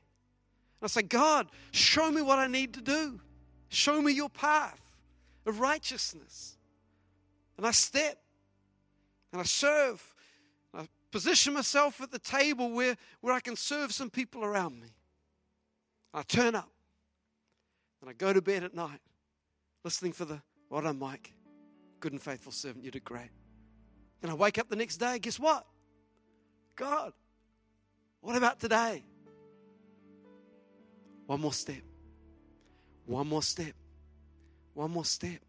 and 0.81 0.83
I 0.83 0.87
say, 0.87 1.03
God, 1.03 1.47
show 1.71 2.11
me 2.11 2.21
what 2.21 2.39
I 2.39 2.47
need 2.47 2.73
to 2.73 2.81
do. 2.81 3.21
Show 3.69 4.01
me 4.01 4.11
your 4.11 4.29
path 4.29 4.81
of 5.45 5.59
righteousness. 5.59 6.57
And 7.57 7.65
I 7.65 7.71
step 7.71 8.17
and 9.31 9.41
I 9.41 9.45
serve. 9.45 10.15
I 10.73 10.87
position 11.11 11.53
myself 11.53 12.01
at 12.01 12.11
the 12.11 12.19
table 12.19 12.71
where, 12.71 12.97
where 13.21 13.33
I 13.33 13.39
can 13.39 13.55
serve 13.55 13.91
some 13.91 14.09
people 14.09 14.43
around 14.43 14.79
me. 14.79 14.89
I 16.13 16.23
turn 16.23 16.55
up 16.55 16.69
and 18.01 18.09
I 18.09 18.13
go 18.13 18.33
to 18.33 18.41
bed 18.41 18.63
at 18.63 18.73
night 18.73 18.99
listening 19.83 20.11
for 20.11 20.25
the, 20.25 20.41
well 20.69 20.81
done, 20.81 20.99
Mike. 20.99 21.33
Good 21.99 22.13
and 22.13 22.21
faithful 22.21 22.51
servant, 22.51 22.85
you 22.85 22.91
did 22.91 23.03
great. 23.03 23.29
And 24.21 24.31
I 24.31 24.33
wake 24.33 24.57
up 24.57 24.69
the 24.69 24.75
next 24.75 24.97
day, 24.97 25.19
guess 25.19 25.39
what? 25.39 25.65
God, 26.75 27.13
what 28.21 28.35
about 28.35 28.59
today? 28.59 29.03
One 31.25 31.41
more 31.41 31.53
step. 31.53 31.83
One 33.05 33.27
more 33.27 33.43
step. 33.43 33.73
One 34.73 34.91
more 34.91 35.05
step. 35.05 35.39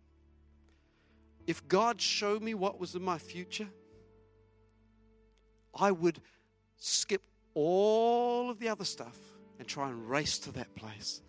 If 1.50 1.66
God 1.66 2.00
showed 2.00 2.42
me 2.42 2.54
what 2.54 2.78
was 2.78 2.94
in 2.94 3.02
my 3.02 3.18
future, 3.18 3.66
I 5.74 5.90
would 5.90 6.20
skip 6.76 7.22
all 7.54 8.50
of 8.50 8.60
the 8.60 8.68
other 8.68 8.84
stuff 8.84 9.18
and 9.58 9.66
try 9.66 9.88
and 9.88 10.08
race 10.08 10.38
to 10.38 10.52
that 10.52 10.72
place. 10.76 11.22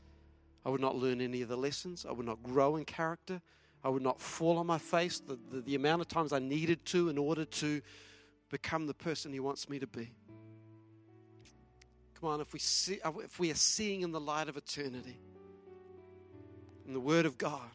I 0.64 0.70
would 0.70 0.80
not 0.80 0.96
learn 0.96 1.22
any 1.22 1.42
of 1.42 1.50
the 1.50 1.58
lessons. 1.58 2.06
I 2.08 2.12
would 2.12 2.28
not 2.28 2.44
grow 2.44 2.76
in 2.76 2.86
character. 2.86 3.42
I 3.84 3.90
would 3.90 4.04
not 4.04 4.22
fall 4.22 4.60
on 4.60 4.68
my 4.68 4.78
face 4.78 5.20
the, 5.22 5.40
the, 5.50 5.62
the, 5.62 5.74
amount 5.74 6.04
of 6.04 6.08
times 6.08 6.34
I 6.34 6.38
needed 6.38 6.86
to 6.86 7.10
in 7.10 7.18
order 7.18 7.44
to 7.44 7.82
become 8.52 8.86
the 8.86 8.94
person 8.94 9.34
He 9.34 9.40
wants 9.40 9.70
me 9.70 9.80
to 9.80 9.88
be. 9.88 10.12
Come 12.20 12.30
on, 12.30 12.42
if 12.42 12.54
we, 12.54 12.60
see, 12.60 13.00
if 13.24 13.40
we 13.40 13.50
are 13.50 13.56
seeing 13.56 14.02
in 14.02 14.12
the 14.12 14.20
light 14.20 14.50
of 14.50 14.56
eternity, 14.56 15.20
in 16.86 16.94
the 16.94 17.00
Word 17.00 17.26
of 17.26 17.40
God, 17.40 17.72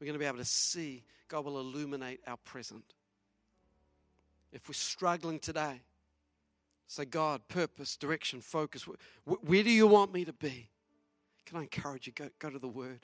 we're 0.00 0.06
going 0.06 0.14
to 0.14 0.18
be 0.18 0.24
able 0.24 0.38
to 0.38 0.44
see 0.46 1.04
God 1.28 1.44
will 1.44 1.60
illuminate 1.60 2.20
our 2.26 2.38
present. 2.38 2.94
If 4.52 4.68
we're 4.68 4.74
struggling 4.74 5.38
today, 5.38 5.82
say, 6.86 7.04
God, 7.04 7.42
purpose, 7.48 7.96
direction, 7.96 8.40
focus. 8.40 8.86
Where, 8.86 8.96
where 9.42 9.62
do 9.62 9.70
you 9.70 9.86
want 9.86 10.12
me 10.12 10.24
to 10.24 10.32
be? 10.32 10.68
Can 11.44 11.58
I 11.58 11.62
encourage 11.62 12.06
you? 12.06 12.12
Go, 12.14 12.28
go 12.38 12.50
to 12.50 12.58
the 12.58 12.68
Word. 12.68 13.00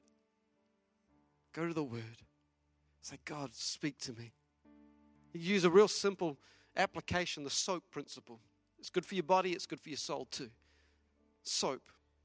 Go 1.52 1.66
to 1.66 1.74
the 1.74 1.84
Word. 1.84 2.22
Say, 3.02 3.18
God, 3.24 3.54
speak 3.54 3.98
to 3.98 4.12
me. 4.12 4.32
You 5.34 5.54
use 5.54 5.64
a 5.64 5.70
real 5.70 5.88
simple 5.88 6.38
application, 6.76 7.44
the 7.44 7.50
SOAP 7.50 7.84
principle. 7.90 8.40
It's 8.78 8.90
good 8.90 9.04
for 9.04 9.14
your 9.14 9.24
body, 9.24 9.52
it's 9.52 9.66
good 9.66 9.80
for 9.80 9.88
your 9.88 9.98
soul 9.98 10.26
too. 10.30 10.50
SOAP, 11.42 11.82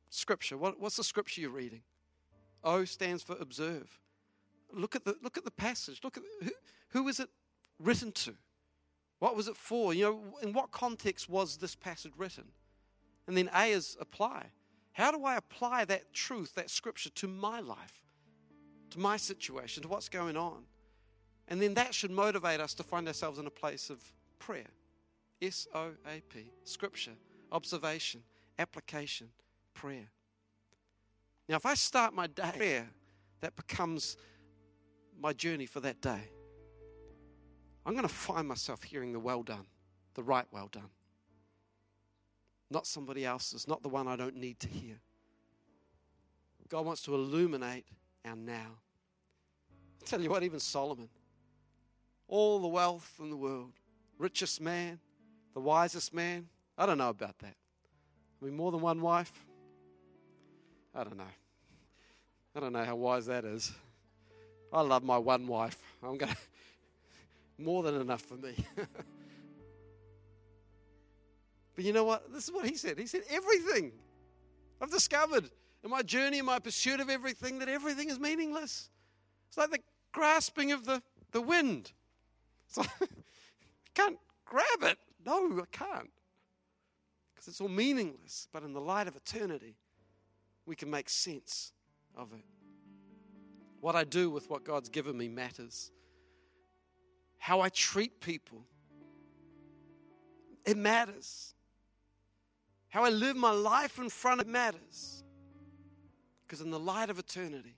scripture. 0.09 0.57
What, 0.57 0.79
what's 0.79 0.97
the 0.97 1.03
scripture 1.03 1.41
you're 1.41 1.49
reading? 1.49 1.81
O 2.63 2.85
stands 2.85 3.23
for 3.23 3.35
observe. 3.39 3.99
Look 4.73 4.95
at 4.95 5.05
the, 5.05 5.15
look 5.23 5.38
at 5.38 5.45
the 5.45 5.51
passage. 5.51 6.01
Look 6.03 6.17
at 6.17 6.23
who, 6.41 6.51
who 6.89 7.08
is 7.08 7.19
it 7.19 7.29
written 7.79 8.12
to? 8.12 8.36
What 9.19 9.36
was 9.36 9.47
it 9.47 9.55
for? 9.58 9.93
You 9.93 10.03
know, 10.03 10.38
in 10.41 10.53
what 10.53 10.71
context 10.71 11.29
was 11.29 11.58
this 11.58 11.75
passage 11.75 12.13
written? 12.17 12.45
And 13.27 13.36
then 13.36 13.49
A 13.53 13.71
is 13.71 13.97
apply. 13.99 14.47
How 14.93 15.12
do 15.12 15.23
I 15.23 15.36
apply 15.36 15.86
that 15.86 16.13
truth, 16.13 16.55
that 16.55 16.69
scripture 16.69 17.10
to 17.12 17.27
my 17.27 17.60
life, 17.60 18.03
to 18.91 18.99
my 18.99 19.17
situation, 19.17 19.84
to 19.84 19.89
what's 19.89 20.10
going 20.10 20.36
on? 20.36 20.63
And 21.47 21.62
then 21.62 21.73
that 21.75 21.93
should 21.93 22.12
motivate 22.12 22.60
us 22.60 22.73
to 22.75 22.84
find 22.84 23.08
ourselves 23.08 23.39
in 23.39 23.47
a 23.47 23.51
place 23.51 23.89
of 23.89 24.03
prayer. 24.39 24.67
S 25.41 25.67
O 25.73 25.91
A 26.08 26.21
P. 26.29 26.51
Scripture, 26.63 27.13
observation, 27.51 28.21
application, 28.58 29.29
prayer. 29.73 30.10
Now, 31.47 31.55
if 31.55 31.65
I 31.65 31.73
start 31.73 32.13
my 32.13 32.27
day 32.27 32.51
prayer, 32.55 32.89
that 33.41 33.55
becomes 33.55 34.17
my 35.21 35.34
journey 35.34 35.65
for 35.65 35.79
that 35.82 36.01
day. 36.01 36.21
I'm 37.86 37.93
going 37.93 38.08
to 38.08 38.13
find 38.13 38.47
myself 38.47 38.84
hearing 38.84 39.13
the 39.13 39.19
well 39.19 39.43
done, 39.43 39.65
the 40.13 40.23
right 40.23 40.45
well 40.51 40.69
done. 40.71 40.89
Not 42.69 42.86
somebody 42.86 43.25
else's, 43.25 43.67
not 43.67 43.82
the 43.82 43.89
one 43.89 44.08
I 44.08 44.15
don't 44.15 44.36
need 44.36 44.60
to 44.60 44.67
hear. 44.67 44.99
God 46.69 46.86
wants 46.86 47.01
to 47.03 47.15
illuminate 47.15 47.86
our 48.23 48.36
now. 48.36 48.77
i 50.01 50.05
tell 50.05 50.21
you 50.21 50.29
what, 50.29 50.43
even 50.43 50.60
Solomon, 50.60 51.10
all 52.27 52.60
the 52.60 52.67
wealth 52.67 53.12
in 53.19 53.32
the 53.32 53.38
world, 53.38 53.71
richest 54.19 54.62
man, 54.62 54.99
the 55.55 55.60
wisest 55.60 56.13
man, 56.13 56.47
I 56.77 56.86
don't 56.86 56.99
know 56.99 57.10
about 57.10 57.39
that. 57.39 57.55
I 58.39 58.45
mean, 58.45 58.55
more 58.55 58.71
than 58.71 58.82
one 58.82 59.01
wife? 59.01 59.34
I 60.93 61.03
don't 61.03 61.17
know. 61.17 61.23
I 62.55 62.60
don't 62.60 62.73
know 62.73 62.84
how 62.84 62.95
wise 62.95 63.25
that 63.25 63.45
is. 63.45 63.71
I 64.71 64.82
love 64.82 65.03
my 65.03 65.17
one 65.17 65.47
wife. 65.47 65.77
I'm 66.03 66.17
going 66.17 66.32
to, 66.34 66.38
more 67.58 67.84
than 67.84 67.99
enough 67.99 68.21
for 68.21 68.36
me. 68.36 68.53
But 71.79 71.86
you 71.86 71.93
know 71.93 72.03
what? 72.03 72.34
This 72.34 72.43
is 72.43 72.51
what 72.51 72.65
he 72.65 72.75
said. 72.75 72.99
He 72.99 73.08
said, 73.08 73.21
everything. 73.29 73.93
I've 74.82 74.91
discovered 74.91 75.49
in 75.82 75.89
my 75.89 76.01
journey, 76.01 76.39
in 76.39 76.43
my 76.45 76.60
pursuit 76.60 76.99
of 76.99 77.10
everything, 77.10 77.60
that 77.60 77.69
everything 77.69 78.10
is 78.10 78.19
meaningless. 78.19 78.89
It's 79.47 79.58
like 79.58 79.71
the 79.71 79.79
grasping 80.12 80.73
of 80.73 80.84
the, 80.84 81.01
the 81.32 81.39
wind. 81.39 81.93
It's 82.67 82.79
like, 82.79 82.89
I 83.01 83.05
can't 83.93 84.17
grab 84.43 84.91
it. 84.91 84.97
No, 85.25 85.58
I 85.58 85.63
can't. 85.71 86.12
Because 87.34 87.47
it's 87.47 87.62
all 87.62 87.69
meaningless. 87.69 88.49
But 88.51 88.63
in 88.63 88.73
the 88.73 88.82
light 88.82 89.08
of 89.08 89.15
eternity, 89.15 89.77
we 90.65 90.75
can 90.75 90.89
make 90.89 91.08
sense 91.08 91.71
of 92.13 92.34
it. 92.34 92.43
What 93.80 93.96
I 93.96 94.04
do 94.04 94.30
with 94.30 94.50
what 94.50 94.63
God's 94.63 94.89
given 94.89 95.18
me 95.18 95.28
matters. 95.28 95.92
How 97.38 97.62
I 97.62 97.70
treat 97.70 98.20
people, 98.20 98.65
it 100.65 100.78
matters. 100.78 101.54
How 102.89 103.06
I 103.06 103.10
live 103.10 103.38
my 103.38 103.52
life 103.52 103.98
in 104.00 104.10
front 104.10 104.42
of 104.42 104.48
it 104.48 104.52
matters. 104.52 105.24
Because 106.46 106.62
in 106.62 106.72
the 106.72 106.80
light 106.80 107.10
of 107.10 107.20
eternity, 107.20 107.78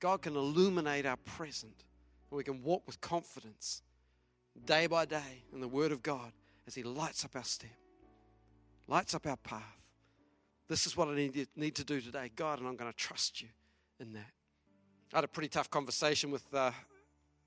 God 0.00 0.22
can 0.22 0.36
illuminate 0.36 1.04
our 1.04 1.16
present 1.16 1.84
and 2.30 2.36
we 2.36 2.44
can 2.44 2.62
walk 2.62 2.82
with 2.86 3.00
confidence 3.00 3.82
day 4.64 4.86
by 4.86 5.04
day 5.04 5.44
in 5.52 5.60
the 5.60 5.68
Word 5.68 5.92
of 5.92 6.02
God 6.02 6.32
as 6.66 6.74
He 6.74 6.82
lights 6.82 7.24
up 7.24 7.36
our 7.36 7.44
step, 7.44 7.70
lights 8.86 9.14
up 9.14 9.26
our 9.26 9.36
path. 9.36 9.80
This 10.68 10.86
is 10.86 10.96
what 10.96 11.08
I 11.08 11.30
need 11.56 11.74
to 11.74 11.84
do 11.84 12.00
today, 12.00 12.30
God, 12.34 12.58
and 12.58 12.68
I'm 12.68 12.76
going 12.76 12.90
to 12.90 12.96
trust 12.96 13.42
you 13.42 13.48
in 14.00 14.12
that. 14.14 14.32
I 15.14 15.18
had 15.18 15.24
a 15.24 15.28
pretty 15.28 15.50
tough 15.50 15.68
conversation 15.68 16.30
with 16.30 16.42
uh, 16.54 16.70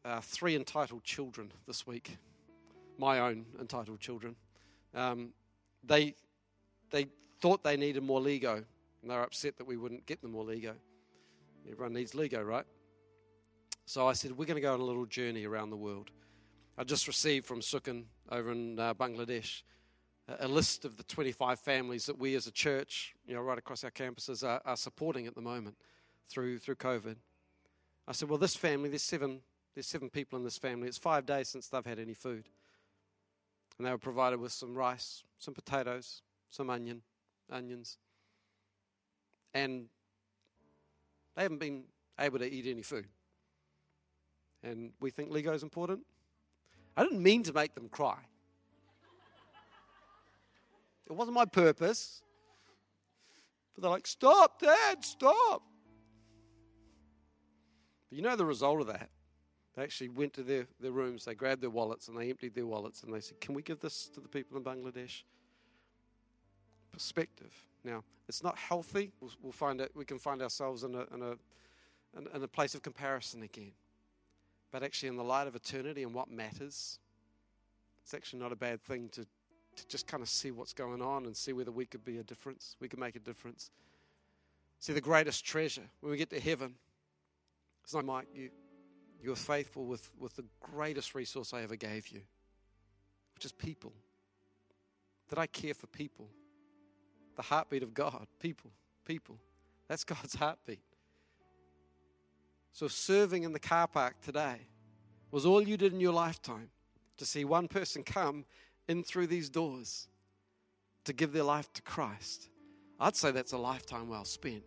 uh, 0.03 0.21
three 0.21 0.55
entitled 0.55 1.03
children 1.03 1.51
this 1.65 1.87
week, 1.87 2.15
my 2.99 3.17
own 3.19 3.47
entitled 3.59 3.99
children. 3.99 4.35
Um, 4.93 5.29
they, 5.83 6.13
they 6.91 7.07
thought 7.41 7.63
they 7.63 7.75
needed 7.75 8.03
more 8.03 8.21
Lego, 8.21 8.57
and 8.57 9.09
they 9.09 9.15
were 9.15 9.23
upset 9.23 9.57
that 9.57 9.65
we 9.65 9.77
wouldn't 9.77 10.05
get 10.05 10.21
them 10.21 10.33
more 10.33 10.43
Lego. 10.43 10.75
Everyone 11.67 11.93
needs 11.93 12.13
Lego, 12.13 12.43
right? 12.43 12.65
So 13.87 14.07
I 14.07 14.13
said, 14.13 14.37
We're 14.37 14.45
going 14.45 14.57
to 14.57 14.61
go 14.61 14.75
on 14.75 14.79
a 14.79 14.83
little 14.85 15.07
journey 15.07 15.45
around 15.45 15.71
the 15.71 15.75
world. 15.75 16.11
I 16.77 16.83
just 16.83 17.07
received 17.07 17.47
from 17.47 17.61
Sukin 17.61 18.03
over 18.29 18.51
in 18.51 18.77
uh, 18.77 18.93
Bangladesh 18.93 19.63
a, 20.27 20.45
a 20.45 20.47
list 20.47 20.85
of 20.85 20.97
the 20.97 21.03
25 21.03 21.59
families 21.59 22.05
that 22.05 22.19
we 22.19 22.35
as 22.35 22.45
a 22.45 22.51
church, 22.51 23.15
you 23.25 23.33
know, 23.33 23.41
right 23.41 23.57
across 23.57 23.83
our 23.83 23.89
campuses, 23.89 24.47
are, 24.47 24.61
are 24.65 24.77
supporting 24.77 25.25
at 25.25 25.33
the 25.33 25.41
moment 25.41 25.77
through, 26.29 26.59
through 26.59 26.75
COVID. 26.75 27.15
I 28.07 28.11
said, 28.11 28.29
Well, 28.29 28.37
this 28.37 28.55
family, 28.55 28.89
there's 28.89 29.01
seven, 29.01 29.41
there's 29.73 29.87
seven 29.87 30.09
people 30.09 30.37
in 30.37 30.43
this 30.43 30.57
family. 30.57 30.87
It's 30.87 30.97
five 30.97 31.25
days 31.25 31.49
since 31.49 31.67
they've 31.67 31.85
had 31.85 31.99
any 31.99 32.13
food. 32.13 32.45
And 33.77 33.85
they 33.85 33.91
were 33.91 33.97
provided 33.97 34.39
with 34.39 34.51
some 34.51 34.73
rice, 34.73 35.23
some 35.37 35.53
potatoes, 35.53 36.21
some 36.49 36.69
onion, 36.69 37.01
onions. 37.51 37.97
And 39.53 39.87
they 41.35 41.43
haven't 41.43 41.59
been 41.59 41.83
able 42.19 42.39
to 42.39 42.49
eat 42.49 42.67
any 42.67 42.81
food. 42.81 43.07
And 44.63 44.91
we 44.99 45.09
think 45.09 45.31
Lego 45.31 45.53
is 45.53 45.63
important. 45.63 46.01
I 46.95 47.03
didn't 47.03 47.21
mean 47.21 47.43
to 47.43 47.53
make 47.53 47.75
them 47.75 47.89
cry. 47.89 48.17
It 51.07 51.13
wasn't 51.13 51.35
my 51.35 51.45
purpose. 51.45 52.21
But 53.75 53.81
they're 53.81 53.91
like, 53.91 54.07
stop, 54.07 54.59
Dad, 54.61 55.03
stop. 55.03 55.61
But 58.09 58.17
you 58.17 58.21
know 58.21 58.35
the 58.35 58.45
result 58.45 58.81
of 58.81 58.87
that? 58.87 59.09
They 59.75 59.83
actually 59.83 60.09
went 60.09 60.33
to 60.33 60.43
their, 60.43 60.67
their 60.79 60.91
rooms, 60.91 61.25
they 61.25 61.35
grabbed 61.35 61.61
their 61.61 61.69
wallets, 61.69 62.07
and 62.07 62.17
they 62.17 62.29
emptied 62.29 62.55
their 62.55 62.65
wallets, 62.65 63.03
and 63.03 63.13
they 63.13 63.19
said, 63.19 63.41
Can 63.41 63.53
we 63.53 63.61
give 63.61 63.79
this 63.79 64.07
to 64.13 64.21
the 64.21 64.27
people 64.29 64.57
in 64.57 64.63
Bangladesh? 64.63 65.23
Perspective. 66.91 67.53
Now, 67.83 68.03
it's 68.29 68.41
not 68.41 68.57
healthy. 68.57 69.11
We'll, 69.19 69.31
we'll 69.41 69.51
find 69.51 69.81
it, 69.81 69.91
we 69.93 70.05
can 70.05 70.17
find 70.17 70.41
ourselves 70.41 70.83
in 70.83 70.95
a, 70.95 71.05
in, 71.13 71.21
a, 71.21 72.35
in, 72.35 72.43
a 72.43 72.47
place 72.47 72.73
of 72.73 72.81
comparison 72.81 73.43
again. 73.43 73.73
But 74.71 74.81
actually, 74.81 75.09
in 75.09 75.17
the 75.17 75.23
light 75.23 75.47
of 75.47 75.55
eternity 75.55 76.03
and 76.03 76.13
what 76.13 76.31
matters, 76.31 76.99
it's 78.03 78.13
actually 78.13 78.39
not 78.39 78.53
a 78.53 78.55
bad 78.55 78.81
thing 78.81 79.09
to, 79.09 79.25
to 79.75 79.87
just 79.87 80.07
kind 80.07 80.23
of 80.23 80.29
see 80.29 80.51
what's 80.51 80.73
going 80.73 81.01
on 81.01 81.25
and 81.25 81.35
see 81.35 81.51
whether 81.51 81.71
we 81.71 81.85
could 81.85 82.05
be 82.05 82.17
a 82.19 82.23
difference. 82.23 82.77
We 82.79 82.87
could 82.87 82.99
make 82.99 83.17
a 83.17 83.19
difference. 83.19 83.71
See, 84.79 84.93
the 84.93 85.01
greatest 85.01 85.45
treasure 85.45 85.89
when 85.99 86.11
we 86.11 86.17
get 86.17 86.29
to 86.29 86.39
heaven 86.39 86.75
not 87.93 88.05
Mike, 88.05 88.27
you, 88.33 88.49
you 89.21 89.29
were 89.29 89.35
faithful 89.35 89.85
with, 89.85 90.09
with 90.19 90.35
the 90.35 90.45
greatest 90.59 91.15
resource 91.15 91.53
I 91.53 91.61
ever 91.61 91.75
gave 91.75 92.07
you, 92.09 92.21
which 93.35 93.45
is 93.45 93.51
people. 93.51 93.93
That 95.29 95.39
I 95.39 95.47
care 95.47 95.73
for 95.73 95.87
people. 95.87 96.29
The 97.35 97.41
heartbeat 97.41 97.83
of 97.83 97.93
God, 97.93 98.27
people, 98.39 98.71
people. 99.05 99.37
That's 99.87 100.03
God's 100.05 100.35
heartbeat. 100.35 100.81
So, 102.71 102.87
serving 102.87 103.43
in 103.43 103.53
the 103.53 103.59
car 103.59 103.87
park 103.87 104.21
today 104.21 104.57
was 105.31 105.45
all 105.45 105.61
you 105.61 105.77
did 105.77 105.93
in 105.93 105.99
your 105.99 106.13
lifetime 106.13 106.69
to 107.17 107.25
see 107.25 107.45
one 107.45 107.67
person 107.67 108.03
come 108.03 108.45
in 108.87 109.03
through 109.03 109.27
these 109.27 109.49
doors 109.49 110.07
to 111.05 111.13
give 111.13 111.31
their 111.31 111.43
life 111.43 111.71
to 111.73 111.81
Christ. 111.81 112.49
I'd 112.99 113.15
say 113.15 113.31
that's 113.31 113.53
a 113.53 113.57
lifetime 113.57 114.09
well 114.09 114.25
spent. 114.25 114.63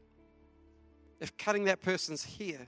If 1.21 1.37
cutting 1.37 1.65
that 1.65 1.83
person's 1.83 2.25
hair 2.25 2.67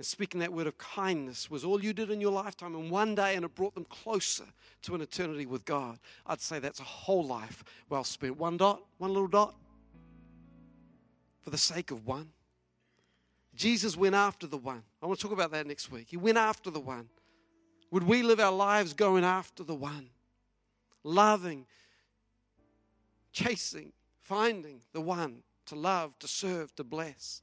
and 0.00 0.06
speaking 0.06 0.40
that 0.40 0.50
word 0.50 0.66
of 0.66 0.78
kindness 0.78 1.50
was 1.50 1.62
all 1.62 1.84
you 1.84 1.92
did 1.92 2.10
in 2.10 2.22
your 2.22 2.32
lifetime 2.32 2.74
in 2.74 2.88
one 2.88 3.14
day 3.14 3.34
and 3.36 3.44
it 3.44 3.54
brought 3.54 3.74
them 3.74 3.84
closer 3.84 4.46
to 4.80 4.94
an 4.94 5.02
eternity 5.02 5.44
with 5.44 5.62
God, 5.66 5.98
I'd 6.26 6.40
say 6.40 6.58
that's 6.58 6.80
a 6.80 6.84
whole 6.84 7.22
life 7.22 7.62
well 7.90 8.02
spent. 8.02 8.38
One 8.38 8.56
dot, 8.56 8.80
one 8.96 9.12
little 9.12 9.28
dot, 9.28 9.54
for 11.42 11.50
the 11.50 11.58
sake 11.58 11.90
of 11.90 12.06
one. 12.06 12.30
Jesus 13.54 13.94
went 13.94 14.14
after 14.14 14.46
the 14.46 14.56
one. 14.56 14.82
I 15.02 15.06
want 15.06 15.20
to 15.20 15.22
talk 15.22 15.34
about 15.34 15.50
that 15.50 15.66
next 15.66 15.92
week. 15.92 16.06
He 16.08 16.16
went 16.16 16.38
after 16.38 16.70
the 16.70 16.80
one. 16.80 17.10
Would 17.90 18.04
we 18.04 18.22
live 18.22 18.40
our 18.40 18.52
lives 18.52 18.94
going 18.94 19.22
after 19.22 19.64
the 19.64 19.74
one? 19.74 20.08
Loving, 21.04 21.66
chasing, 23.34 23.92
finding 24.22 24.80
the 24.94 25.02
one 25.02 25.42
to 25.66 25.74
love, 25.74 26.18
to 26.20 26.26
serve, 26.26 26.74
to 26.76 26.84
bless. 26.84 27.42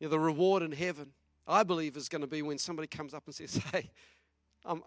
You 0.00 0.06
know, 0.06 0.10
the 0.10 0.20
reward 0.20 0.62
in 0.62 0.72
heaven, 0.72 1.12
I 1.46 1.62
believe, 1.62 1.96
is 1.96 2.08
going 2.08 2.22
to 2.22 2.26
be 2.26 2.42
when 2.42 2.58
somebody 2.58 2.88
comes 2.88 3.14
up 3.14 3.24
and 3.26 3.34
says, 3.34 3.56
Hey, 3.72 3.90
I'm, 4.64 4.82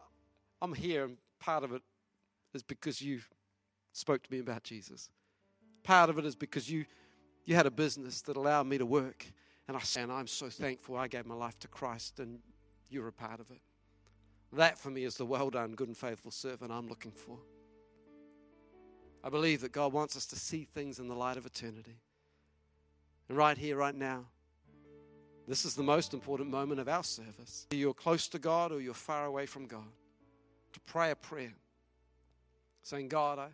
I'm 0.62 0.74
here, 0.74 1.06
and 1.06 1.17
part 1.39 1.63
of 1.63 1.74
it 1.74 1.82
is 2.54 2.63
because 2.63 3.02
you 3.02 3.22
spoke 3.93 4.24
to 4.24 4.32
me 4.32 4.39
about 4.39 4.63
Jesus. 4.63 5.10
Part 5.84 6.10
of 6.10 6.17
it 6.17 6.26
is 6.26 6.36
because 6.36 6.70
you, 6.70 6.86
you 7.46 7.56
had 7.56 7.65
a 7.65 7.72
business 7.72 8.22
that 8.24 8.38
allowed 8.38 8.67
me 8.67 8.78
to 8.78 8.86
work. 8.86 9.26
And 9.67 9.76
I 9.76 9.82
say, 9.82 10.02
and 10.02 10.12
I'm 10.12 10.28
so 10.28 10.50
thankful 10.50 10.98
I 10.98 11.08
gave 11.08 11.26
my 11.26 11.36
life 11.36 11.60
to 11.60 11.67
Christ, 11.67 12.20
and 12.20 12.39
you're 12.89 13.08
a 13.08 13.13
part 13.13 13.39
of 13.39 13.52
it. 13.52 13.60
That 14.54 14.78
for 14.78 14.89
me 14.89 15.04
is 15.04 15.15
the 15.17 15.26
well 15.26 15.50
done, 15.50 15.74
good 15.74 15.89
and 15.89 15.98
faithful 15.98 16.32
servant 16.32 16.72
I'm 16.72 16.88
looking 16.88 17.12
for. 17.12 17.38
I 19.24 19.30
believe 19.30 19.62
that 19.62 19.72
God 19.72 19.91
wants 19.91 20.15
us 20.15 20.26
to 20.28 20.36
see 20.38 20.63
things 20.63 21.00
in 21.00 21.08
the 21.08 21.15
light 21.15 21.38
of 21.38 21.46
eternity. 21.46 22.00
And 23.28 23.38
right 23.38 23.58
here, 23.58 23.76
right 23.76 23.96
now, 23.96 24.26
this 25.47 25.63
is 25.63 25.75
the 25.75 25.83
most 25.83 26.13
important 26.13 26.49
moment 26.49 26.79
of 26.79 26.89
our 26.89 27.03
service. 27.03 27.65
You're 27.71 27.93
close 27.93 28.27
to 28.29 28.39
God 28.39 28.71
or 28.71 28.81
you're 28.81 28.93
far 28.93 29.25
away 29.25 29.45
from 29.45 29.65
God. 29.65 29.88
To 30.73 30.79
pray 30.81 31.12
a 31.12 31.15
prayer 31.15 31.53
saying, 32.83 33.07
God, 33.07 33.39
I, 33.39 33.47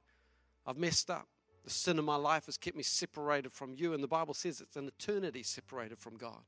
I've 0.65 0.77
messed 0.77 1.11
up. 1.11 1.27
The 1.63 1.69
sin 1.69 1.99
of 1.99 2.05
my 2.05 2.15
life 2.15 2.47
has 2.47 2.57
kept 2.57 2.75
me 2.75 2.83
separated 2.83 3.53
from 3.53 3.75
you. 3.75 3.93
And 3.93 4.03
the 4.03 4.07
Bible 4.07 4.33
says 4.33 4.59
it's 4.59 4.75
an 4.75 4.87
eternity 4.87 5.43
separated 5.43 5.99
from 5.99 6.17
God. 6.17 6.41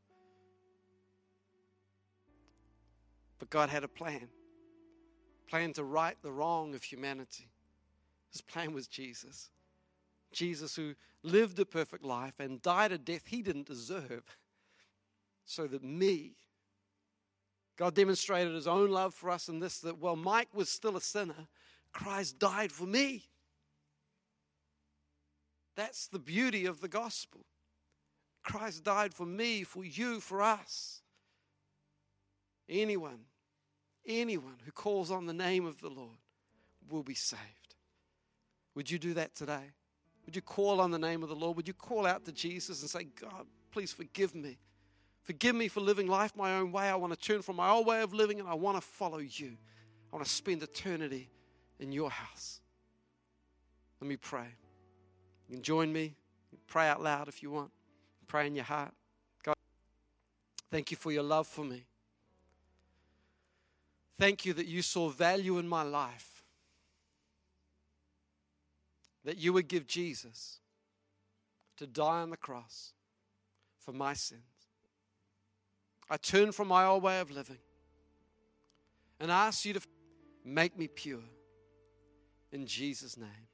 But 3.37 3.49
God 3.49 3.69
had 3.69 3.83
a 3.83 3.87
plan 3.87 4.27
plan 5.47 5.73
to 5.73 5.83
right 5.83 6.17
the 6.23 6.31
wrong 6.31 6.73
of 6.73 6.81
humanity. 6.81 7.47
His 8.31 8.41
plan 8.41 8.73
was 8.73 8.87
Jesus. 8.87 9.51
Jesus, 10.31 10.75
who 10.75 10.95
lived 11.23 11.59
a 11.59 11.65
perfect 11.65 12.03
life 12.03 12.39
and 12.39 12.61
died 12.61 12.91
a 12.91 12.97
death 12.97 13.27
he 13.27 13.41
didn't 13.41 13.67
deserve 13.67 14.23
so 15.45 15.67
that 15.67 15.83
me, 15.83 16.33
God 17.77 17.93
demonstrated 17.93 18.53
his 18.53 18.67
own 18.67 18.89
love 18.89 19.13
for 19.13 19.29
us 19.29 19.49
in 19.49 19.59
this 19.59 19.79
that 19.79 19.97
while 19.97 20.15
Mike 20.15 20.49
was 20.53 20.69
still 20.69 20.97
a 20.97 21.01
sinner, 21.01 21.47
Christ 21.91 22.39
died 22.39 22.71
for 22.71 22.85
me. 22.85 23.23
That's 25.75 26.07
the 26.07 26.19
beauty 26.19 26.65
of 26.65 26.81
the 26.81 26.87
gospel. 26.87 27.41
Christ 28.43 28.83
died 28.83 29.13
for 29.13 29.25
me, 29.25 29.63
for 29.63 29.83
you, 29.83 30.19
for 30.19 30.41
us. 30.41 31.01
Anyone, 32.69 33.19
anyone 34.05 34.57
who 34.63 34.71
calls 34.71 35.11
on 35.11 35.25
the 35.25 35.33
name 35.33 35.65
of 35.65 35.81
the 35.81 35.89
Lord 35.89 36.17
will 36.89 37.03
be 37.03 37.15
saved. 37.15 37.41
Would 38.75 38.89
you 38.89 38.99
do 38.99 39.13
that 39.15 39.35
today? 39.35 39.71
Would 40.25 40.35
you 40.35 40.41
call 40.41 40.79
on 40.81 40.91
the 40.91 40.99
name 40.99 41.23
of 41.23 41.29
the 41.29 41.35
Lord? 41.35 41.57
Would 41.57 41.67
you 41.67 41.73
call 41.73 42.05
out 42.05 42.25
to 42.25 42.31
Jesus 42.31 42.81
and 42.81 42.89
say, 42.89 43.05
God, 43.19 43.45
please 43.71 43.91
forgive 43.91 44.33
me? 44.33 44.57
Forgive 45.25 45.55
me 45.55 45.67
for 45.67 45.81
living 45.81 46.07
life 46.07 46.35
my 46.35 46.57
own 46.57 46.71
way. 46.71 46.87
I 46.87 46.95
want 46.95 47.11
to 47.11 47.19
turn 47.19 47.41
from 47.41 47.55
my 47.55 47.69
old 47.69 47.87
way 47.87 48.03
of 48.03 48.13
living 48.13 48.39
and 48.39 48.47
I 48.47 48.53
want 48.53 48.77
to 48.77 48.81
follow 48.81 49.17
you. 49.17 49.57
I 50.13 50.15
want 50.15 50.23
to 50.23 50.31
spend 50.31 50.61
eternity 50.61 51.29
in 51.79 51.91
your 51.91 52.11
house. 52.11 52.61
Let 53.99 54.07
me 54.07 54.17
pray. 54.17 54.45
You 55.49 55.55
can 55.55 55.63
join 55.63 55.91
me. 55.91 56.13
Pray 56.67 56.87
out 56.87 57.01
loud 57.01 57.27
if 57.27 57.41
you 57.41 57.49
want. 57.49 57.71
Pray 58.27 58.45
in 58.45 58.55
your 58.55 58.65
heart. 58.65 58.93
God, 59.43 59.55
thank 60.69 60.91
you 60.91 60.97
for 60.97 61.11
your 61.11 61.23
love 61.23 61.47
for 61.47 61.65
me. 61.65 61.85
Thank 64.19 64.45
you 64.45 64.53
that 64.53 64.67
you 64.67 64.83
saw 64.83 65.09
value 65.09 65.57
in 65.57 65.67
my 65.67 65.81
life. 65.81 66.43
That 69.23 69.39
you 69.39 69.53
would 69.53 69.67
give 69.67 69.87
Jesus 69.87 70.59
to 71.77 71.87
die 71.87 72.21
on 72.21 72.29
the 72.29 72.37
cross 72.37 72.93
for 73.79 73.91
my 73.91 74.13
sins. 74.13 74.54
I 76.09 76.17
turn 76.17 76.51
from 76.51 76.67
my 76.67 76.85
old 76.85 77.03
way 77.03 77.19
of 77.19 77.31
living 77.31 77.57
and 79.19 79.31
ask 79.31 79.65
you 79.65 79.73
to 79.73 79.81
make 80.43 80.77
me 80.77 80.87
pure 80.87 81.23
in 82.51 82.65
Jesus' 82.65 83.17
name. 83.17 83.47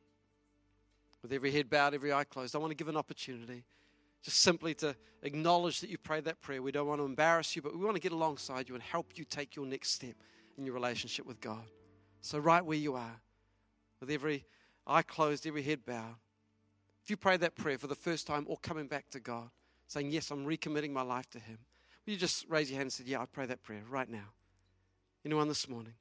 With 1.22 1.34
every 1.34 1.52
head 1.52 1.70
bowed, 1.70 1.94
every 1.94 2.12
eye 2.12 2.24
closed, 2.24 2.56
I 2.56 2.60
want 2.60 2.72
to 2.72 2.76
give 2.76 2.88
an 2.88 2.98
opportunity 2.98 3.64
just 4.24 4.40
simply 4.40 4.74
to 4.76 4.96
acknowledge 5.24 5.80
that 5.82 5.90
you 5.90 5.98
prayed 5.98 6.26
that 6.26 6.42
prayer. 6.42 6.62
We 6.62 6.72
don't 6.72 6.88
want 6.88 7.00
to 7.00 7.06
embarrass 7.06 7.56
you, 7.56 7.62
but 7.62 7.74
we 7.78 7.84
want 7.84 7.96
to 7.96 8.02
get 8.02 8.12
alongside 8.12 8.70
you 8.70 8.76
and 8.76 8.84
help 8.84 9.14
you 9.16 9.26
take 9.26 9.56
your 9.56 9.66
next 9.66 9.92
step 9.92 10.16
in 10.58 10.66
your 10.66 10.74
relationship 10.74 11.26
with 11.26 11.40
God. 11.40 11.64
So, 12.22 12.38
right 12.38 12.64
where 12.64 12.78
you 12.78 12.96
are, 12.96 13.22
with 14.00 14.12
every 14.12 14.46
eye 14.86 15.02
closed, 15.02 15.48
every 15.48 15.64
head 15.64 15.86
bowed, 15.86 16.18
if 17.04 17.10
you 17.10 17.18
pray 17.18 17.38
that 17.38 17.56
prayer 17.56 17.78
for 17.78 17.88
the 17.88 17.96
first 17.96 18.28
time 18.28 18.46
or 18.48 18.58
coming 18.58 18.88
back 18.88 19.10
to 19.12 19.20
God, 19.20 19.50
saying, 19.88 20.12
Yes, 20.12 20.30
I'm 20.30 20.46
recommitting 20.46 20.92
my 20.92 21.02
life 21.02 21.30
to 21.32 21.40
Him, 21.40 21.58
will 22.06 22.14
you 22.14 22.20
just 22.20 22.46
raise 22.50 22.70
your 22.70 22.78
hand 22.78 22.88
and 22.88 22.94
say, 22.94 23.04
Yeah, 23.06 23.22
I 23.22 23.26
pray 23.26 23.46
that 23.46 23.62
prayer 23.64 23.82
right 23.90 24.10
now? 24.10 24.30
Anyone 25.26 25.48
this 25.48 25.68
morning 25.70 25.94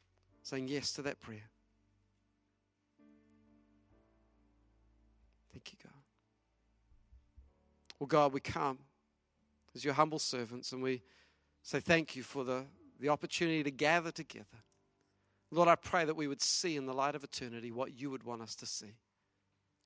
saying 0.42 0.68
yes 0.68 0.92
to 0.94 1.02
that 1.02 1.20
prayer? 1.20 1.50
Thank 5.52 5.72
you, 5.72 5.78
God. 5.82 5.92
Well, 7.98 8.06
God, 8.06 8.32
we 8.32 8.40
come 8.40 8.78
as 9.74 9.84
your 9.84 9.94
humble 9.94 10.18
servants 10.18 10.72
and 10.72 10.82
we 10.82 11.02
say 11.62 11.80
thank 11.80 12.16
you 12.16 12.22
for 12.22 12.44
the, 12.44 12.64
the 12.98 13.10
opportunity 13.10 13.62
to 13.62 13.70
gather 13.70 14.10
together. 14.10 14.46
Lord, 15.50 15.68
I 15.68 15.74
pray 15.74 16.04
that 16.04 16.16
we 16.16 16.28
would 16.28 16.40
see 16.40 16.76
in 16.76 16.86
the 16.86 16.94
light 16.94 17.14
of 17.14 17.24
eternity 17.24 17.70
what 17.70 17.92
you 17.92 18.10
would 18.10 18.22
want 18.22 18.40
us 18.40 18.54
to 18.56 18.66
see. 18.66 18.94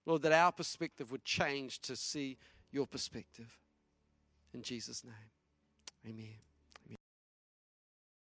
Lord, 0.06 0.22
that 0.22 0.32
our 0.32 0.52
perspective 0.52 1.10
would 1.10 1.24
change 1.24 1.80
to 1.80 1.96
see 1.96 2.36
your 2.70 2.86
perspective. 2.86 3.58
In 4.52 4.62
Jesus' 4.62 5.02
name, 5.02 5.14
amen. 6.06 6.53